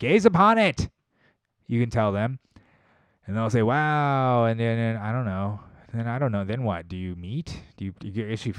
[0.00, 0.88] Gaze upon it.
[1.68, 2.40] You can tell them
[3.26, 5.60] and they'll say, "Wow," and then and I don't know.
[5.92, 6.44] Then I don't know.
[6.44, 6.88] Then what?
[6.88, 7.58] Do you meet?
[7.76, 8.54] Do you, do you actually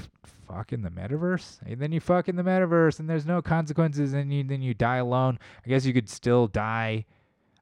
[0.48, 1.60] fuck in the metaverse?
[1.64, 4.74] And then you fuck in the metaverse, and there's no consequences, and you then you
[4.74, 5.38] die alone.
[5.64, 7.04] I guess you could still die.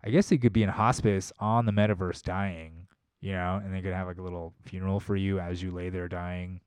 [0.04, 2.86] I guess you could be in hospice on the metaverse dying,
[3.20, 5.88] you know, and they could have like a little funeral for you as you lay
[5.88, 6.60] there dying.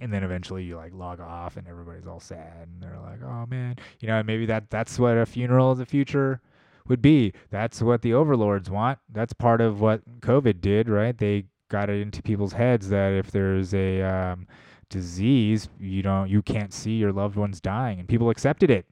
[0.00, 3.46] And then eventually you like log off and everybody's all sad and they're like, "Oh
[3.46, 6.40] man," you know, maybe that that's what a funeral of the future
[6.88, 7.32] would be.
[7.50, 8.98] That's what the overlords want.
[9.10, 11.16] That's part of what COVID did, right?
[11.16, 14.46] They got it into people's heads that if there's a um,
[14.90, 18.86] disease, you don't, you can't see your loved ones dying, and people accepted it.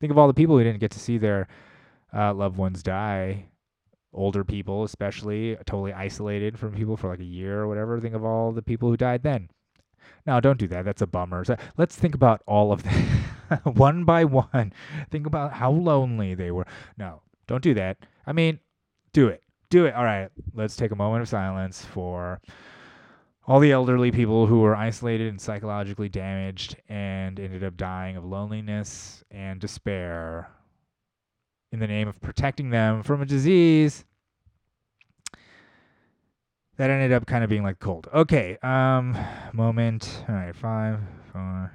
[0.00, 1.48] Think of all the people who didn't get to see their
[2.14, 3.46] uh, loved ones die.
[4.12, 8.00] Older people, especially, totally isolated from people for like a year or whatever.
[8.00, 9.50] Think of all the people who died then.
[10.26, 10.84] Now, don't do that.
[10.84, 11.44] That's a bummer.
[11.44, 13.24] So let's think about all of them
[13.64, 14.72] one by one.
[15.10, 16.66] Think about how lonely they were.
[16.96, 17.98] No, don't do that.
[18.26, 18.58] I mean,
[19.12, 19.42] do it.
[19.70, 19.94] Do it.
[19.94, 20.28] All right.
[20.54, 22.40] Let's take a moment of silence for
[23.46, 28.24] all the elderly people who were isolated and psychologically damaged and ended up dying of
[28.24, 30.50] loneliness and despair
[31.70, 34.04] in the name of protecting them from a disease
[36.76, 38.08] that ended up kind of being like cold.
[38.12, 39.16] Okay, um,
[39.52, 40.24] moment.
[40.28, 41.00] All right, five,
[41.32, 41.72] four,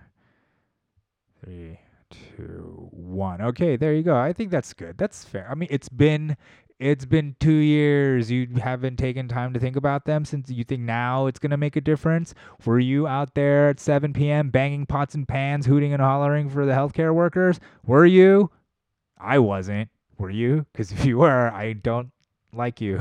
[1.44, 1.80] three,
[2.12, 3.42] two, one.
[3.42, 4.16] Okay, there you go.
[4.16, 4.98] I think that's good.
[4.98, 5.48] That's fair.
[5.50, 6.38] I mean, it's been
[6.80, 8.32] it's been two years.
[8.32, 11.76] You haven't taken time to think about them since you think now it's gonna make
[11.76, 12.34] a difference.
[12.66, 14.50] Were you out there at 7 p.m.
[14.50, 17.60] banging pots and pans, hooting and hollering for the healthcare workers?
[17.86, 18.52] Were you?
[19.20, 19.90] I wasn't.
[20.18, 20.66] Were you?
[20.72, 22.12] Because if you were, I don't
[22.54, 23.00] like you.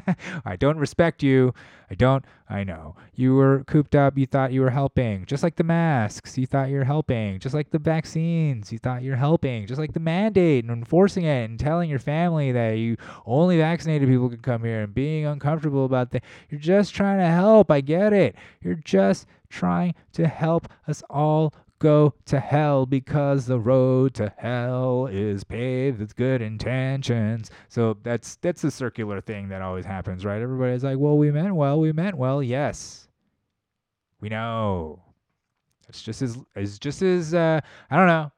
[0.44, 1.54] I don't respect you.
[1.90, 2.24] I don't.
[2.48, 2.96] I know.
[3.14, 4.16] You were cooped up.
[4.16, 5.26] You thought you were helping.
[5.26, 6.38] Just like the masks.
[6.38, 7.38] You thought you're helping.
[7.38, 8.72] Just like the vaccines.
[8.72, 9.66] You thought you're helping.
[9.66, 14.08] Just like the mandate and enforcing it and telling your family that you only vaccinated
[14.08, 16.22] people could come here and being uncomfortable about that.
[16.48, 17.70] You're just trying to help.
[17.70, 18.36] I get it.
[18.62, 25.08] You're just trying to help us all go to hell because the road to hell
[25.10, 27.50] is paved with good intentions.
[27.68, 30.40] So that's that's a circular thing that always happens, right?
[30.40, 33.08] Everybody's like, "Well, we meant well, we meant well." Yes.
[34.20, 35.02] We know.
[35.88, 38.30] It's just as it's just as uh I don't know.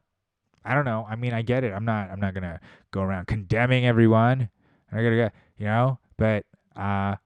[0.64, 1.07] I don't know.
[1.09, 1.72] I mean, I get it.
[1.74, 2.59] I'm not I'm not to
[2.92, 4.48] go around condemning everyone.
[4.90, 7.16] I got to go, you know, but uh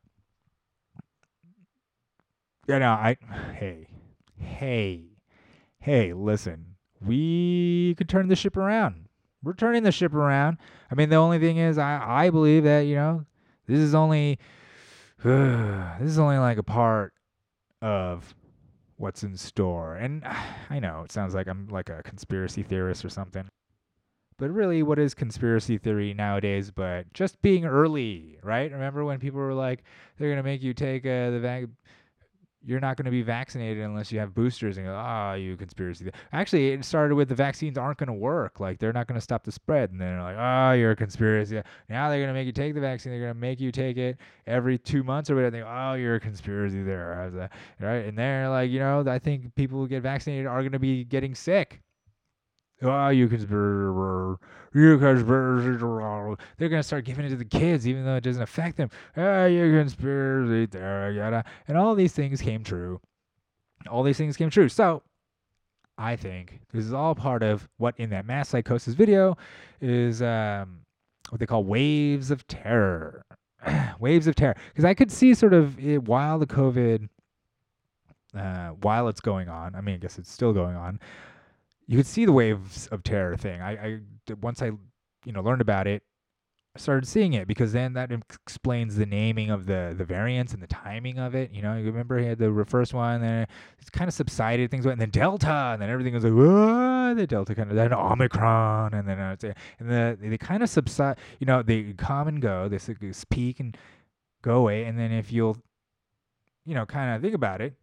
[2.66, 3.16] you know, I
[3.54, 3.87] hey.
[4.37, 5.17] Hey
[5.88, 9.07] hey, listen, we could turn the ship around.
[9.42, 10.59] We're turning the ship around.
[10.90, 13.24] I mean, the only thing is, I, I believe that, you know,
[13.66, 14.38] this is only,
[15.24, 17.14] this is only like a part
[17.81, 18.35] of
[18.98, 19.94] what's in store.
[19.94, 20.27] And
[20.70, 23.48] I know it sounds like I'm like a conspiracy theorist or something.
[24.37, 26.70] But really, what is conspiracy theory nowadays?
[26.70, 28.70] But just being early, right?
[28.70, 29.85] Remember when people were like,
[30.18, 31.70] they're gonna make you take uh, the vac-
[32.64, 35.56] you're not going to be vaccinated unless you have boosters and go, ah, oh, you
[35.56, 36.10] conspiracy.
[36.32, 38.60] Actually, it started with the vaccines aren't going to work.
[38.60, 39.92] Like, they're not going to stop the spread.
[39.92, 41.62] And then they're like, oh, you're a conspiracy.
[41.88, 43.12] Now they're going to make you take the vaccine.
[43.12, 45.50] They're going to make you take it every two months or whatever.
[45.50, 47.50] They oh, you're a conspiracy there.
[47.80, 48.06] Right?
[48.06, 51.04] And they're like, you know, I think people who get vaccinated are going to be
[51.04, 51.80] getting sick.
[52.82, 54.38] Oh, you conspiracy.
[54.74, 56.36] You conspiracy.
[56.58, 58.90] They're going to start giving it to the kids, even though it doesn't affect them.
[59.16, 60.78] Oh, you conspiracy.
[60.78, 61.44] Yada.
[61.66, 63.00] And all these things came true.
[63.90, 64.68] All these things came true.
[64.68, 65.02] So,
[65.96, 69.36] I think this is all part of what in that mass psychosis video
[69.80, 70.80] is um,
[71.30, 73.24] what they call waves of terror.
[73.98, 74.54] waves of terror.
[74.68, 77.08] Because I could see sort of it, while the COVID,
[78.36, 81.00] uh, while it's going on, I mean, I guess it's still going on,
[81.88, 83.61] you could see the waves of terror thing.
[83.61, 84.01] I, I
[84.40, 84.66] once I
[85.24, 86.03] you know learned about it,
[86.77, 90.66] started seeing it because then that explains the naming of the the variants and the
[90.66, 91.51] timing of it.
[91.53, 93.46] You know, you remember he had the first one, then
[93.79, 97.14] it's kind of subsided, things went, and then Delta, and then everything was like, whoa,
[97.14, 99.37] the Delta kind of, then Omicron, and then uh,
[99.79, 101.18] and the they kind of subside.
[101.40, 102.68] You know, they come and go.
[102.68, 103.77] This, this peak and
[104.42, 105.57] go away, and then if you'll,
[106.64, 107.74] you know, kind of think about it,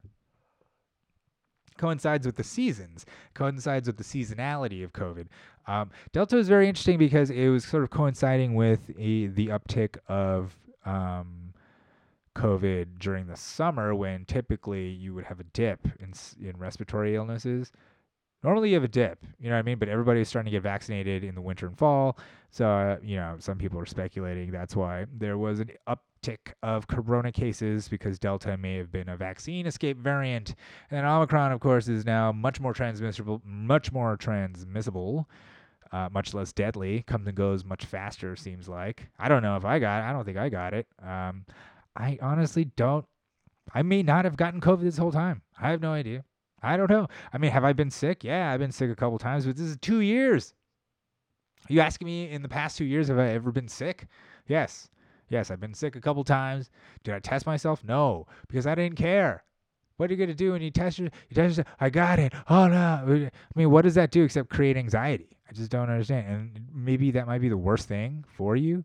[1.78, 5.28] coincides with the seasons, coincides with the seasonality of COVID.
[5.68, 9.98] Um, Delta is very interesting because it was sort of coinciding with a, the uptick
[10.08, 11.54] of um,
[12.36, 16.14] COVID during the summer when typically you would have a dip in,
[16.48, 17.72] in respiratory illnesses.
[18.44, 19.80] Normally you have a dip, you know what I mean?
[19.80, 22.20] But everybody's starting to get vaccinated in the winter and fall.
[22.52, 25.72] So, uh, you know, some people are speculating that's why there was an
[26.26, 30.56] uptick of corona cases because Delta may have been a vaccine escape variant.
[30.92, 35.30] And Omicron, of course, is now much more transmissible, much more transmissible.
[35.92, 39.08] Uh, much less deadly, comes and goes much faster, seems like.
[39.20, 40.10] I don't know if I got it.
[40.10, 40.88] I don't think I got it.
[41.02, 41.46] Um,
[41.96, 43.06] I honestly don't.
[43.74, 45.42] I may not have gotten COVID this whole time.
[45.62, 46.26] I have no idea.
[46.62, 47.08] I don't know.
[47.32, 48.24] I mean, have I been sick?
[48.24, 50.54] Yeah, I've been sick a couple times, but this is two years.
[51.70, 54.08] Are you asking me in the past two years have I ever been sick?
[54.48, 54.90] Yes.
[55.30, 56.70] Yes, I've been sick a couple times.
[57.04, 57.84] Did I test myself?
[57.84, 59.44] No, because I didn't care.
[59.98, 61.76] What are you gonna do when you test your, you test yourself?
[61.80, 62.34] I got it.
[62.50, 63.30] Oh no.
[63.32, 65.38] I mean, what does that do except create anxiety?
[65.50, 66.28] I just don't understand.
[66.28, 68.84] And maybe that might be the worst thing for you.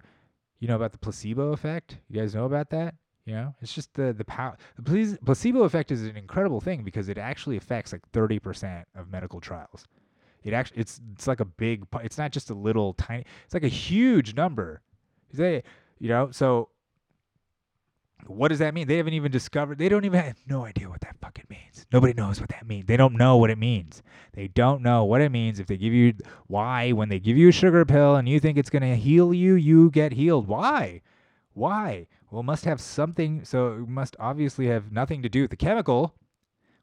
[0.61, 1.99] You know about the placebo effect?
[2.09, 2.95] You guys know about that?
[3.25, 4.57] You know, it's just the the power.
[4.79, 9.11] The placebo effect is an incredible thing because it actually affects like thirty percent of
[9.11, 9.87] medical trials.
[10.43, 11.87] It actually it's it's like a big.
[12.03, 13.25] It's not just a little tiny.
[13.45, 14.81] It's like a huge number.
[15.33, 15.63] They,
[16.01, 16.71] you know, so
[18.27, 18.87] what does that mean?
[18.87, 19.79] They haven't even discovered.
[19.79, 21.87] They don't even have no idea what that fucking means.
[21.93, 22.87] Nobody knows what that means.
[22.87, 24.03] They don't know what it means.
[24.33, 26.15] They don't know what it means if they give you
[26.47, 29.35] why when they give you a sugar pill and you think it's going to heal
[29.35, 30.49] you, you get healed.
[30.49, 31.03] Why?
[31.53, 32.07] Why?
[32.31, 33.45] Well, must have something.
[33.45, 36.15] So it must obviously have nothing to do with the chemical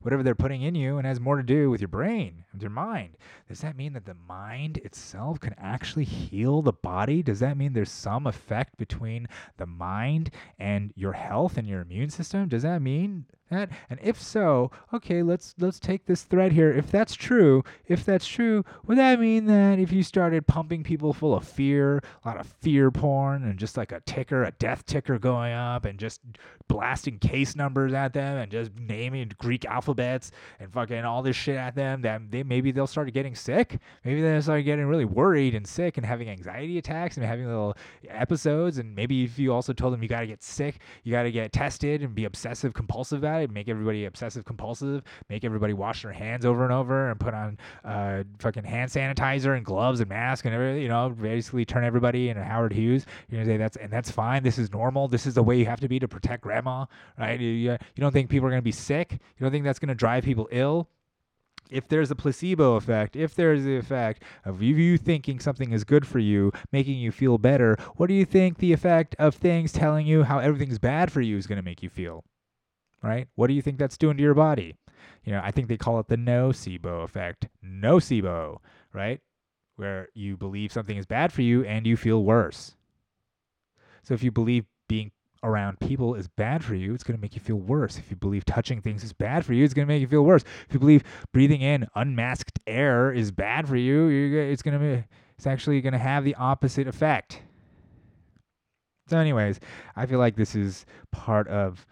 [0.01, 2.71] whatever they're putting in you and has more to do with your brain, with your
[2.71, 3.17] mind.
[3.47, 7.23] Does that mean that the mind itself can actually heal the body?
[7.23, 12.10] Does that mean there's some effect between the mind and your health and your immune
[12.10, 12.47] system?
[12.47, 13.69] Does that mean that?
[13.89, 16.71] And if so, okay, let's let's take this thread here.
[16.71, 21.13] If that's true, if that's true, would that mean that if you started pumping people
[21.13, 24.86] full of fear, a lot of fear porn, and just like a ticker, a death
[24.86, 26.21] ticker going up, and just
[26.67, 31.57] blasting case numbers at them, and just naming Greek alphabets and fucking all this shit
[31.57, 33.79] at them, that they maybe they'll start getting sick.
[34.03, 37.75] Maybe they'll start getting really worried and sick and having anxiety attacks and having little
[38.10, 38.77] episodes.
[38.77, 41.31] And maybe if you also told them you got to get sick, you got to
[41.31, 46.12] get tested and be obsessive compulsive about make everybody obsessive compulsive, make everybody wash their
[46.12, 50.45] hands over and over and put on uh, fucking hand sanitizer and gloves and mask
[50.45, 53.06] and everything, you know, basically turn everybody into Howard Hughes.
[53.30, 54.43] You're gonna say that's and that's fine.
[54.43, 55.08] This is normal.
[55.08, 56.86] This is the way you have to be to protect grandma,
[57.19, 57.39] right?
[57.39, 59.12] You, you don't think people are gonna be sick?
[59.12, 60.89] You don't think that's gonna drive people ill?
[61.69, 66.06] if there's a placebo effect, if there's the effect of you thinking something is good
[66.08, 70.08] for you, making you feel better, what do you think the effect of things telling
[70.08, 72.23] you how everything's bad for you is going to make you feel?
[73.01, 73.27] Right?
[73.36, 74.75] What do you think that's doing to your body?
[75.23, 77.47] You know, I think they call it the nocebo effect.
[77.63, 78.57] Nocebo,
[78.93, 79.19] right?
[79.75, 82.75] Where you believe something is bad for you and you feel worse.
[84.03, 85.12] So if you believe being
[85.43, 87.97] around people is bad for you, it's going to make you feel worse.
[87.97, 90.23] If you believe touching things is bad for you, it's going to make you feel
[90.23, 90.43] worse.
[90.67, 94.07] If you believe breathing in unmasked air is bad for you,
[94.38, 95.03] it's going to be
[95.38, 97.41] it's actually going to have the opposite effect.
[99.07, 99.60] So anyways,
[99.95, 101.86] I feel like this is part of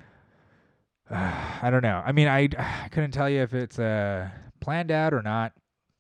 [1.12, 2.02] I don't know.
[2.06, 5.54] I mean, I, I couldn't tell you if it's uh, planned out or not.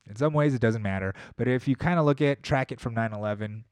[0.07, 1.15] In some ways, it doesn't matter.
[1.35, 3.63] But if you kind of look at track it from 9/11,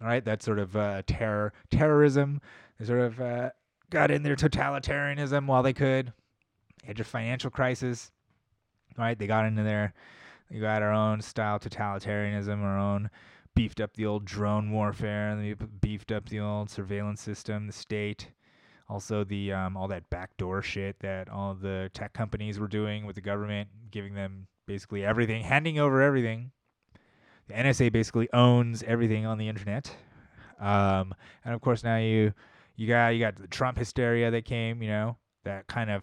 [0.00, 2.40] all right, that sort of uh, terror, terrorism,
[2.78, 3.50] they sort of uh,
[3.90, 6.12] got in their totalitarianism while they could.
[6.86, 8.10] Edge of financial crisis,
[8.98, 9.92] right, they got into there.
[10.50, 13.10] We got our own style totalitarianism, our own
[13.54, 18.28] beefed up the old drone warfare, and beefed up the old surveillance system, the state
[18.88, 23.14] also the um, all that backdoor shit that all the tech companies were doing with
[23.14, 26.50] the government, giving them basically everything, handing over everything.
[27.48, 29.94] The NSA basically owns everything on the internet,
[30.60, 32.32] um, and of course now you
[32.76, 36.02] you got you got the Trump hysteria that came, you know, that kind of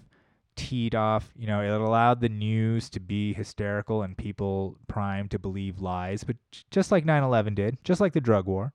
[0.56, 5.40] teed off, you know, it allowed the news to be hysterical and people primed to
[5.40, 6.36] believe lies, but
[6.70, 8.74] just like 9/11 did, just like the drug war,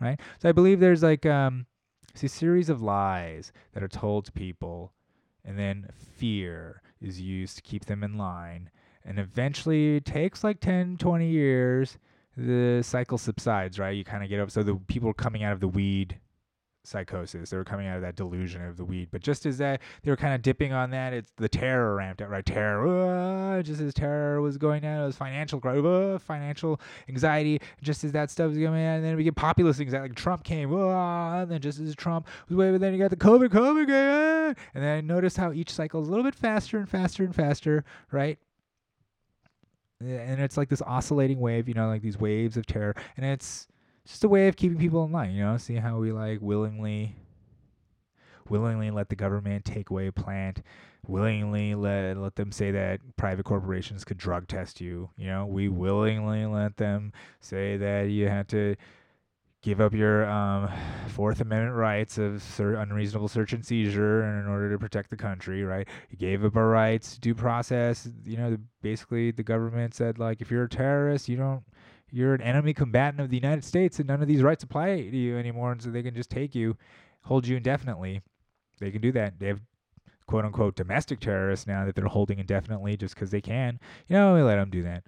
[0.00, 0.20] right?
[0.40, 1.66] So I believe there's like um
[2.12, 4.92] it's a series of lies that are told to people,
[5.44, 8.70] and then fear is used to keep them in line.
[9.04, 11.98] And eventually, it takes like 10, 20 years,
[12.36, 13.96] the cycle subsides, right?
[13.96, 14.50] You kind of get up.
[14.50, 16.18] So the people are coming out of the weed
[16.84, 17.50] psychosis.
[17.50, 19.08] They were coming out of that delusion of the weed.
[19.10, 22.22] But just as that they were kind of dipping on that, it's the terror ramped
[22.22, 22.44] up, right?
[22.44, 27.60] Terror, uh, just as terror was going down, it was financial growth, uh, financial anxiety.
[27.82, 30.08] Just as that stuff was going on, and then we get populist anxiety.
[30.08, 33.16] Like Trump came, uh, and then just as Trump was waving, then you got the
[33.16, 36.78] COVID, COVID, uh, and then I noticed how each cycle is a little bit faster
[36.78, 38.38] and faster and faster, right?
[40.00, 43.68] And it's like this oscillating wave, you know, like these waves of terror, and it's
[44.04, 46.40] it's just a way of keeping people in line, you know, see how we like
[46.40, 47.16] willingly
[48.48, 50.62] willingly let the government take away a plant,
[51.06, 55.68] willingly let let them say that private corporations could drug test you, you know, we
[55.68, 58.76] willingly let them say that you have to
[59.62, 60.68] give up your um,
[61.08, 65.62] Fourth Amendment rights of ser- unreasonable search and seizure in order to protect the country,
[65.62, 65.86] right?
[66.10, 68.08] You gave up our rights, due process.
[68.24, 71.62] You know, the, basically the government said like, if you're a terrorist, you don't
[72.12, 75.16] you're an enemy combatant of the United States and none of these rights apply to
[75.16, 75.72] you anymore.
[75.72, 76.76] And so they can just take you,
[77.22, 78.20] hold you indefinitely.
[78.78, 79.38] They can do that.
[79.38, 79.60] They have
[80.26, 83.80] quote unquote domestic terrorists now that they're holding indefinitely just because they can.
[84.08, 85.04] You know, we let them do that.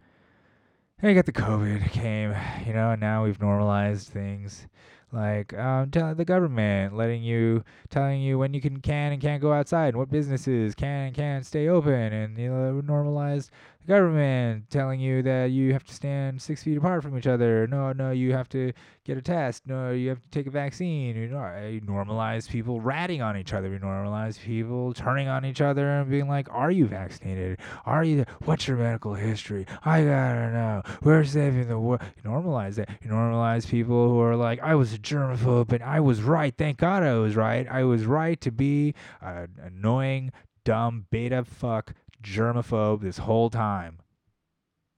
[0.98, 2.34] And you got the COVID came,
[2.66, 4.66] you know, and now we've normalized things
[5.14, 9.40] like um, tell the government letting you telling you when you can can and can't
[9.40, 13.50] go outside and what businesses can and can't stay open and you know normalized
[13.86, 17.66] government telling you that you have to stand six feet apart from each other.
[17.66, 18.72] No, no, you have to
[19.04, 19.66] get a test.
[19.66, 21.16] No, you have to take a vaccine.
[21.16, 23.68] You, know, uh, you normalize people ratting on each other.
[23.68, 27.58] You normalize people turning on each other and being like, "Are you vaccinated?
[27.84, 28.24] Are you?
[28.44, 29.66] What's your medical history?
[29.84, 30.82] I gotta know.
[31.02, 32.88] We're saving the world." You normalize that.
[33.02, 36.54] You normalize people who are like, "I was a germaphobe and I was right.
[36.56, 37.66] Thank God I was right.
[37.70, 40.32] I was right to be an annoying."
[40.64, 41.92] Dumb beta fuck
[42.24, 43.98] germaphobe this whole time.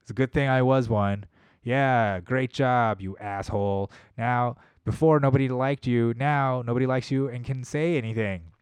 [0.00, 1.26] It's a good thing I was one.
[1.62, 3.90] Yeah, great job, you asshole.
[4.16, 8.52] Now, before nobody liked you, now nobody likes you and can say anything.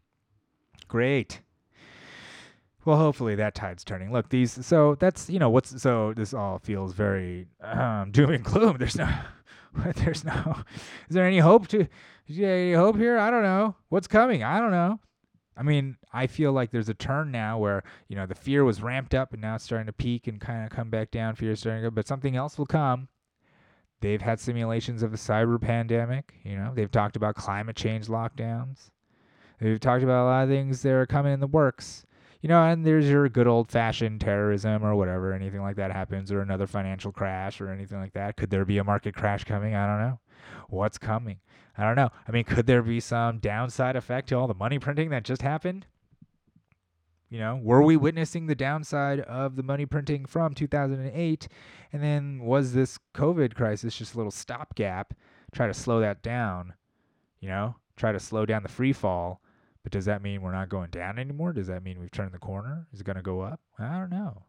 [0.88, 1.42] Great.
[2.84, 4.12] Well, hopefully that tide's turning.
[4.12, 4.64] Look, these.
[4.66, 5.80] So that's you know what's.
[5.82, 8.76] So this all feels very um, doom and gloom.
[8.78, 9.08] There's no.
[9.96, 10.56] There's no.
[11.08, 11.80] Is there any hope to?
[12.26, 13.18] Is there any hope here?
[13.18, 13.74] I don't know.
[13.88, 14.42] What's coming?
[14.42, 15.00] I don't know.
[15.56, 18.82] I mean, I feel like there's a turn now where, you know, the fear was
[18.82, 21.36] ramped up and now it's starting to peak and kind of come back down.
[21.36, 23.08] Fear is starting to go, but something else will come.
[24.00, 26.34] They've had simulations of a cyber pandemic.
[26.42, 28.90] You know, they've talked about climate change lockdowns.
[29.60, 32.04] They've talked about a lot of things that are coming in the works.
[32.42, 36.30] You know, and there's your good old fashioned terrorism or whatever, anything like that happens,
[36.30, 38.36] or another financial crash or anything like that.
[38.36, 39.74] Could there be a market crash coming?
[39.74, 40.20] I don't know.
[40.68, 41.38] What's coming?
[41.76, 42.10] I don't know.
[42.26, 45.42] I mean, could there be some downside effect to all the money printing that just
[45.42, 45.86] happened?
[47.30, 51.48] You know, were we witnessing the downside of the money printing from 2008?
[51.92, 55.14] And then was this COVID crisis just a little stopgap?
[55.52, 56.74] Try to slow that down,
[57.40, 59.40] you know, try to slow down the free fall.
[59.82, 61.52] But does that mean we're not going down anymore?
[61.52, 62.86] Does that mean we've turned the corner?
[62.92, 63.60] Is it going to go up?
[63.78, 64.44] I don't know.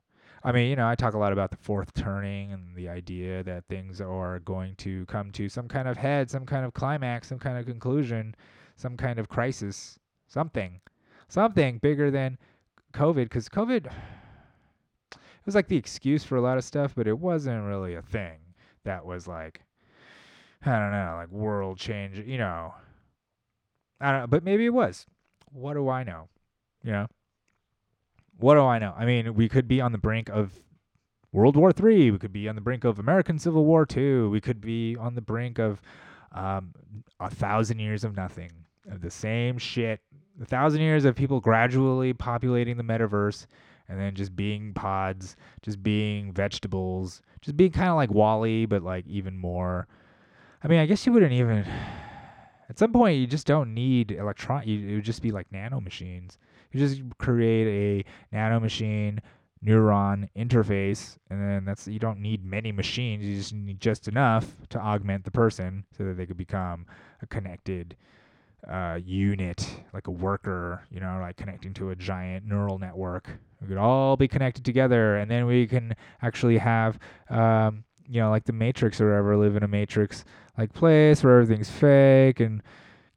[0.45, 3.41] I mean, you know, I talk a lot about the fourth turning and the idea
[3.41, 7.29] that things are going to come to some kind of head, some kind of climax,
[7.29, 8.35] some kind of conclusion,
[8.75, 10.79] some kind of crisis, something,
[11.29, 12.37] something bigger than
[12.93, 13.23] COVID.
[13.23, 13.87] Because COVID,
[15.11, 18.03] it was like the excuse for a lot of stuff, but it wasn't really a
[18.03, 18.37] thing
[18.83, 19.61] that was like,
[20.63, 22.71] I don't know, like world change, you know.
[23.99, 25.07] I don't know, but maybe it was.
[25.51, 26.29] What do I know?
[26.83, 27.07] You know?
[28.37, 28.93] What do I know?
[28.97, 30.59] I mean, we could be on the brink of
[31.31, 32.11] World War Three.
[32.11, 34.29] We could be on the brink of American Civil War Two.
[34.29, 35.81] We could be on the brink of
[36.33, 36.73] um,
[37.19, 38.51] a thousand years of nothing,
[38.89, 40.01] of the same shit.
[40.41, 43.47] A thousand years of people gradually populating the metaverse,
[43.87, 48.83] and then just being pods, just being vegetables, just being kind of like WALL-E, but
[48.83, 49.87] like even more.
[50.63, 51.65] I mean, I guess you wouldn't even.
[52.69, 54.63] At some point, you just don't need electron.
[54.67, 56.39] You, it would just be like nano machines.
[56.75, 59.21] You just create a nano machine
[59.65, 63.23] neuron interface, and then that's you don't need many machines.
[63.23, 66.85] You just need just enough to augment the person so that they could become
[67.21, 67.95] a connected
[68.69, 70.85] uh, unit, like a worker.
[70.91, 73.29] You know, like connecting to a giant neural network.
[73.61, 76.99] We could all be connected together, and then we can actually have.
[77.29, 80.25] Um, you know, like the Matrix or whatever, live in a Matrix
[80.57, 82.61] like place where everything's fake and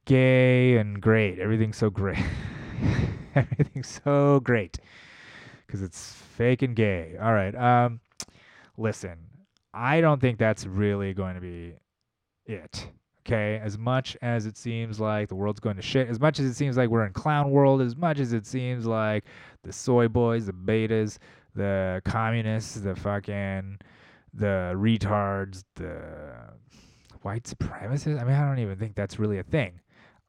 [0.05, 1.39] gay and great.
[1.39, 2.23] Everything's so great.
[3.35, 4.79] Everything's so great
[5.65, 7.15] because it's fake and gay.
[7.21, 7.55] All right.
[7.55, 7.99] Um,
[8.77, 9.17] listen,
[9.73, 11.73] I don't think that's really going to be
[12.45, 12.87] it.
[13.27, 16.45] Okay, as much as it seems like the world's going to shit, as much as
[16.47, 19.25] it seems like we're in clown world, as much as it seems like
[19.63, 21.19] the soy boys, the betas,
[21.53, 23.77] the communists, the fucking
[24.33, 26.33] the retards, the
[27.21, 28.19] white supremacists.
[28.19, 29.79] I mean, I don't even think that's really a thing.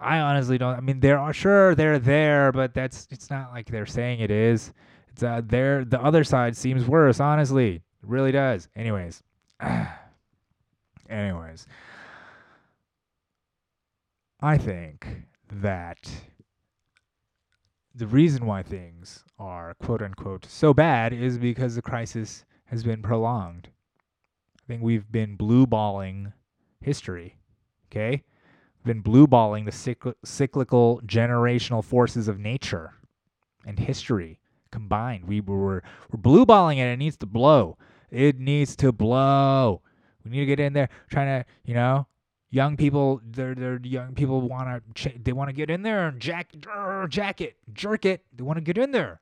[0.01, 0.75] I honestly don't.
[0.77, 4.73] I mean, they're sure they're there, but that's it's not like they're saying it is.
[5.13, 5.85] It's uh, there.
[5.85, 7.21] The other side seems worse.
[7.21, 8.69] Honestly, it really does.
[8.75, 9.23] Anyways,
[11.11, 11.67] anyways,
[14.41, 15.07] I think
[15.53, 16.11] that
[17.95, 23.03] the reason why things are quote unquote so bad is because the crisis has been
[23.03, 23.69] prolonged.
[24.59, 26.33] I think we've been blue balling
[26.81, 27.37] history.
[27.91, 28.23] Okay?
[28.85, 32.95] Been blue balling the cycl- cyclical generational forces of nature
[33.67, 35.27] and history combined.
[35.27, 36.87] We were we're blue balling it.
[36.87, 37.77] It needs to blow.
[38.11, 39.83] It needs to blow.
[40.25, 42.07] We need to get in there, trying to, you know,
[42.51, 43.21] young people.
[43.25, 46.49] They're they're young people want to they want to get in there and jack
[47.09, 48.25] jack it, jerk it.
[48.35, 49.21] They want to get in there.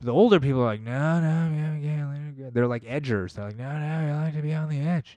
[0.00, 2.08] The older people are like, no, no, yeah, yeah.
[2.08, 3.34] let it go." They're like edgers.
[3.34, 5.16] They're like, no, no, I like to be on the edge.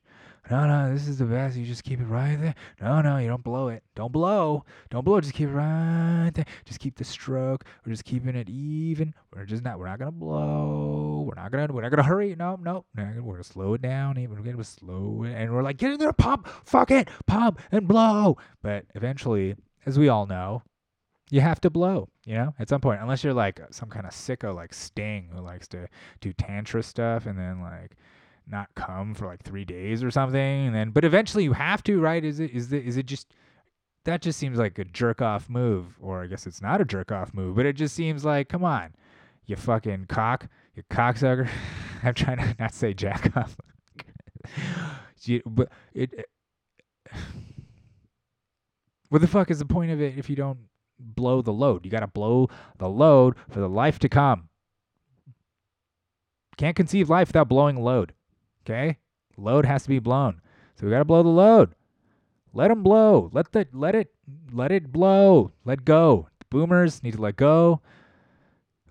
[0.51, 1.57] No, no, this is the best.
[1.57, 2.55] You just keep it right there.
[2.79, 3.83] No, no, you don't blow it.
[3.95, 4.63] Don't blow.
[4.91, 5.19] Don't blow.
[5.19, 6.45] Just keep it right there.
[6.65, 7.65] Just keep the stroke.
[7.83, 9.13] We're just keeping it even.
[9.33, 9.79] We're just not.
[9.79, 11.23] We're not gonna blow.
[11.27, 11.73] We're not gonna.
[11.73, 12.35] We're not gonna hurry.
[12.35, 12.85] No, no.
[12.95, 14.19] no we're gonna slow it down.
[14.19, 15.33] Even we're gonna slow it.
[15.33, 18.37] And we're like, get in there, pump, fuck it, pump and blow.
[18.61, 20.61] But eventually, as we all know,
[21.31, 22.09] you have to blow.
[22.25, 25.41] You know, at some point, unless you're like some kind of sicko like Sting who
[25.41, 25.87] likes to
[26.21, 27.95] do tantra stuff and then like
[28.47, 31.99] not come for like three days or something, and then but eventually you have to,
[31.99, 32.23] right?
[32.23, 33.33] Is it is it is it just
[34.05, 37.11] that just seems like a jerk off move, or I guess it's not a jerk
[37.11, 38.93] off move, but it just seems like, come on,
[39.47, 41.49] you fucking cock, you cocksucker.
[42.03, 43.55] I'm trying to not say jack off.
[45.47, 46.29] But it, it-
[49.09, 50.59] what the fuck is the point of it if you don't
[50.99, 51.83] blow the load?
[51.83, 54.49] You got to blow the load for the life to come.
[56.57, 58.13] Can't conceive life without blowing load.
[58.65, 58.97] Okay?
[59.37, 60.41] Load has to be blown.
[60.75, 61.75] So we got to blow the load.
[62.53, 63.29] Let them blow.
[63.33, 64.13] Let the let it
[64.51, 65.51] let it blow.
[65.65, 66.29] Let go.
[66.49, 67.81] Boomers need to let go.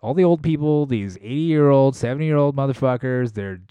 [0.03, 3.63] All the old people, these 80-year-old, 70-year-old motherfuckers, they're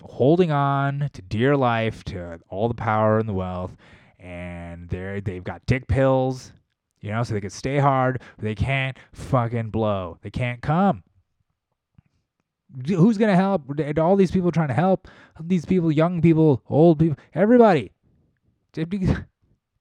[0.00, 3.76] holding on to dear life, to all the power and the wealth,
[4.20, 6.52] and they're they've got dick pills,
[7.00, 10.18] you know, so they can stay hard, they can't fucking blow.
[10.22, 11.02] They can't come
[12.86, 13.78] who's gonna help?
[13.78, 15.08] And All these people trying to help.
[15.40, 17.92] These people, young people, old people, everybody.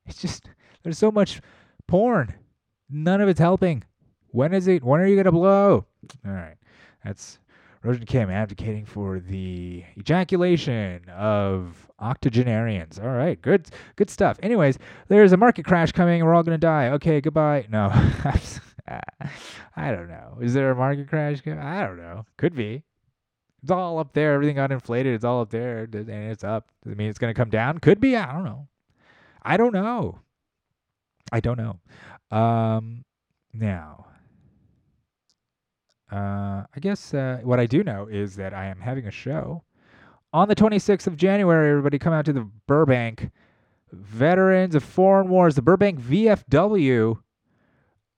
[0.08, 0.50] It's just
[0.84, 1.42] there's so much
[1.88, 2.34] porn.
[2.90, 3.84] None of it's helping.
[4.30, 4.84] When is it?
[4.84, 5.86] When are you gonna blow?
[6.26, 6.58] All right,
[7.06, 7.40] that's
[7.86, 13.00] Rogin Kim advocating for the ejaculation of octogenarians.
[13.00, 14.38] All right, good, good stuff.
[14.44, 14.78] Anyways,
[15.08, 16.24] there's a market crash coming.
[16.26, 16.90] We're all gonna die.
[16.90, 17.68] Okay, goodbye.
[17.70, 17.90] No,
[19.76, 20.38] I don't know.
[20.42, 21.40] Is there a market crash?
[21.46, 22.26] I don't know.
[22.38, 22.84] Could be.
[23.62, 24.34] It's all up there.
[24.34, 25.14] Everything got inflated.
[25.14, 26.70] It's all up there, and it's up.
[26.84, 27.78] Does it mean it's gonna come down?
[27.78, 28.16] Could be.
[28.16, 28.68] I don't know.
[29.44, 30.20] I don't know.
[31.32, 32.38] I don't know.
[32.38, 33.04] Um,
[33.54, 34.08] now,
[36.12, 39.64] uh, I guess uh, what I do know is that I am having a show
[40.34, 41.70] on the 26th of January.
[41.70, 43.32] Everybody come out to the Burbank
[43.92, 47.20] Veterans of Foreign Wars, the Burbank VFW,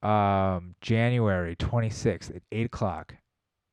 [0.04, 3.14] um, January 26th at 8 o'clock.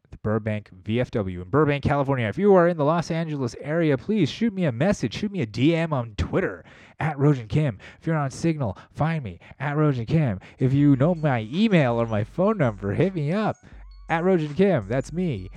[0.04, 2.28] At the Burbank VFW in Burbank, California.
[2.28, 5.14] If you are in the Los Angeles area, please shoot me a message.
[5.14, 6.64] Shoot me a DM on Twitter
[7.00, 7.78] at Rogin Kim.
[8.00, 10.40] If you're on Signal, find me at Rogin Kim.
[10.58, 13.58] If you know my email or my phone number, hit me up
[14.10, 14.88] at Rogin Kim.
[14.88, 15.50] That's me.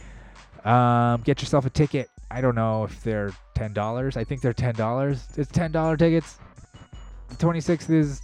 [0.65, 2.09] Um, get yourself a ticket.
[2.31, 4.17] I don't know if they're ten dollars.
[4.17, 5.27] I think they're ten dollars.
[5.37, 6.39] It's ten dollar tickets.
[7.29, 8.21] The twenty sixth is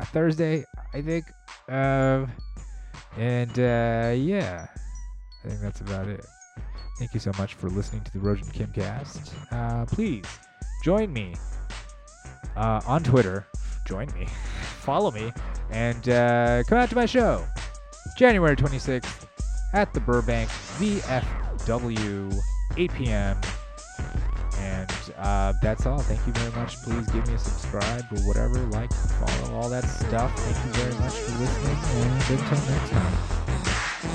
[0.00, 1.24] a Thursday, I think.
[1.68, 2.30] Um,
[3.16, 4.66] and uh, yeah,
[5.44, 6.24] I think that's about it.
[6.98, 9.34] Thank you so much for listening to the Rogin Kim cast.
[9.50, 10.24] Uh, please
[10.84, 11.34] join me
[12.56, 13.46] uh, on Twitter.
[13.86, 14.26] Join me,
[14.80, 15.32] follow me,
[15.70, 17.44] and uh, come out to my show
[18.16, 19.26] January 26th
[19.72, 22.34] at the Burbank VFW,
[22.76, 23.40] 8 p.m.
[24.62, 25.98] And uh, that's all.
[25.98, 26.80] Thank you very much.
[26.82, 30.32] Please give me a subscribe or whatever, like, follow, all that stuff.
[30.38, 33.41] Thank you very much for listening, and until next time.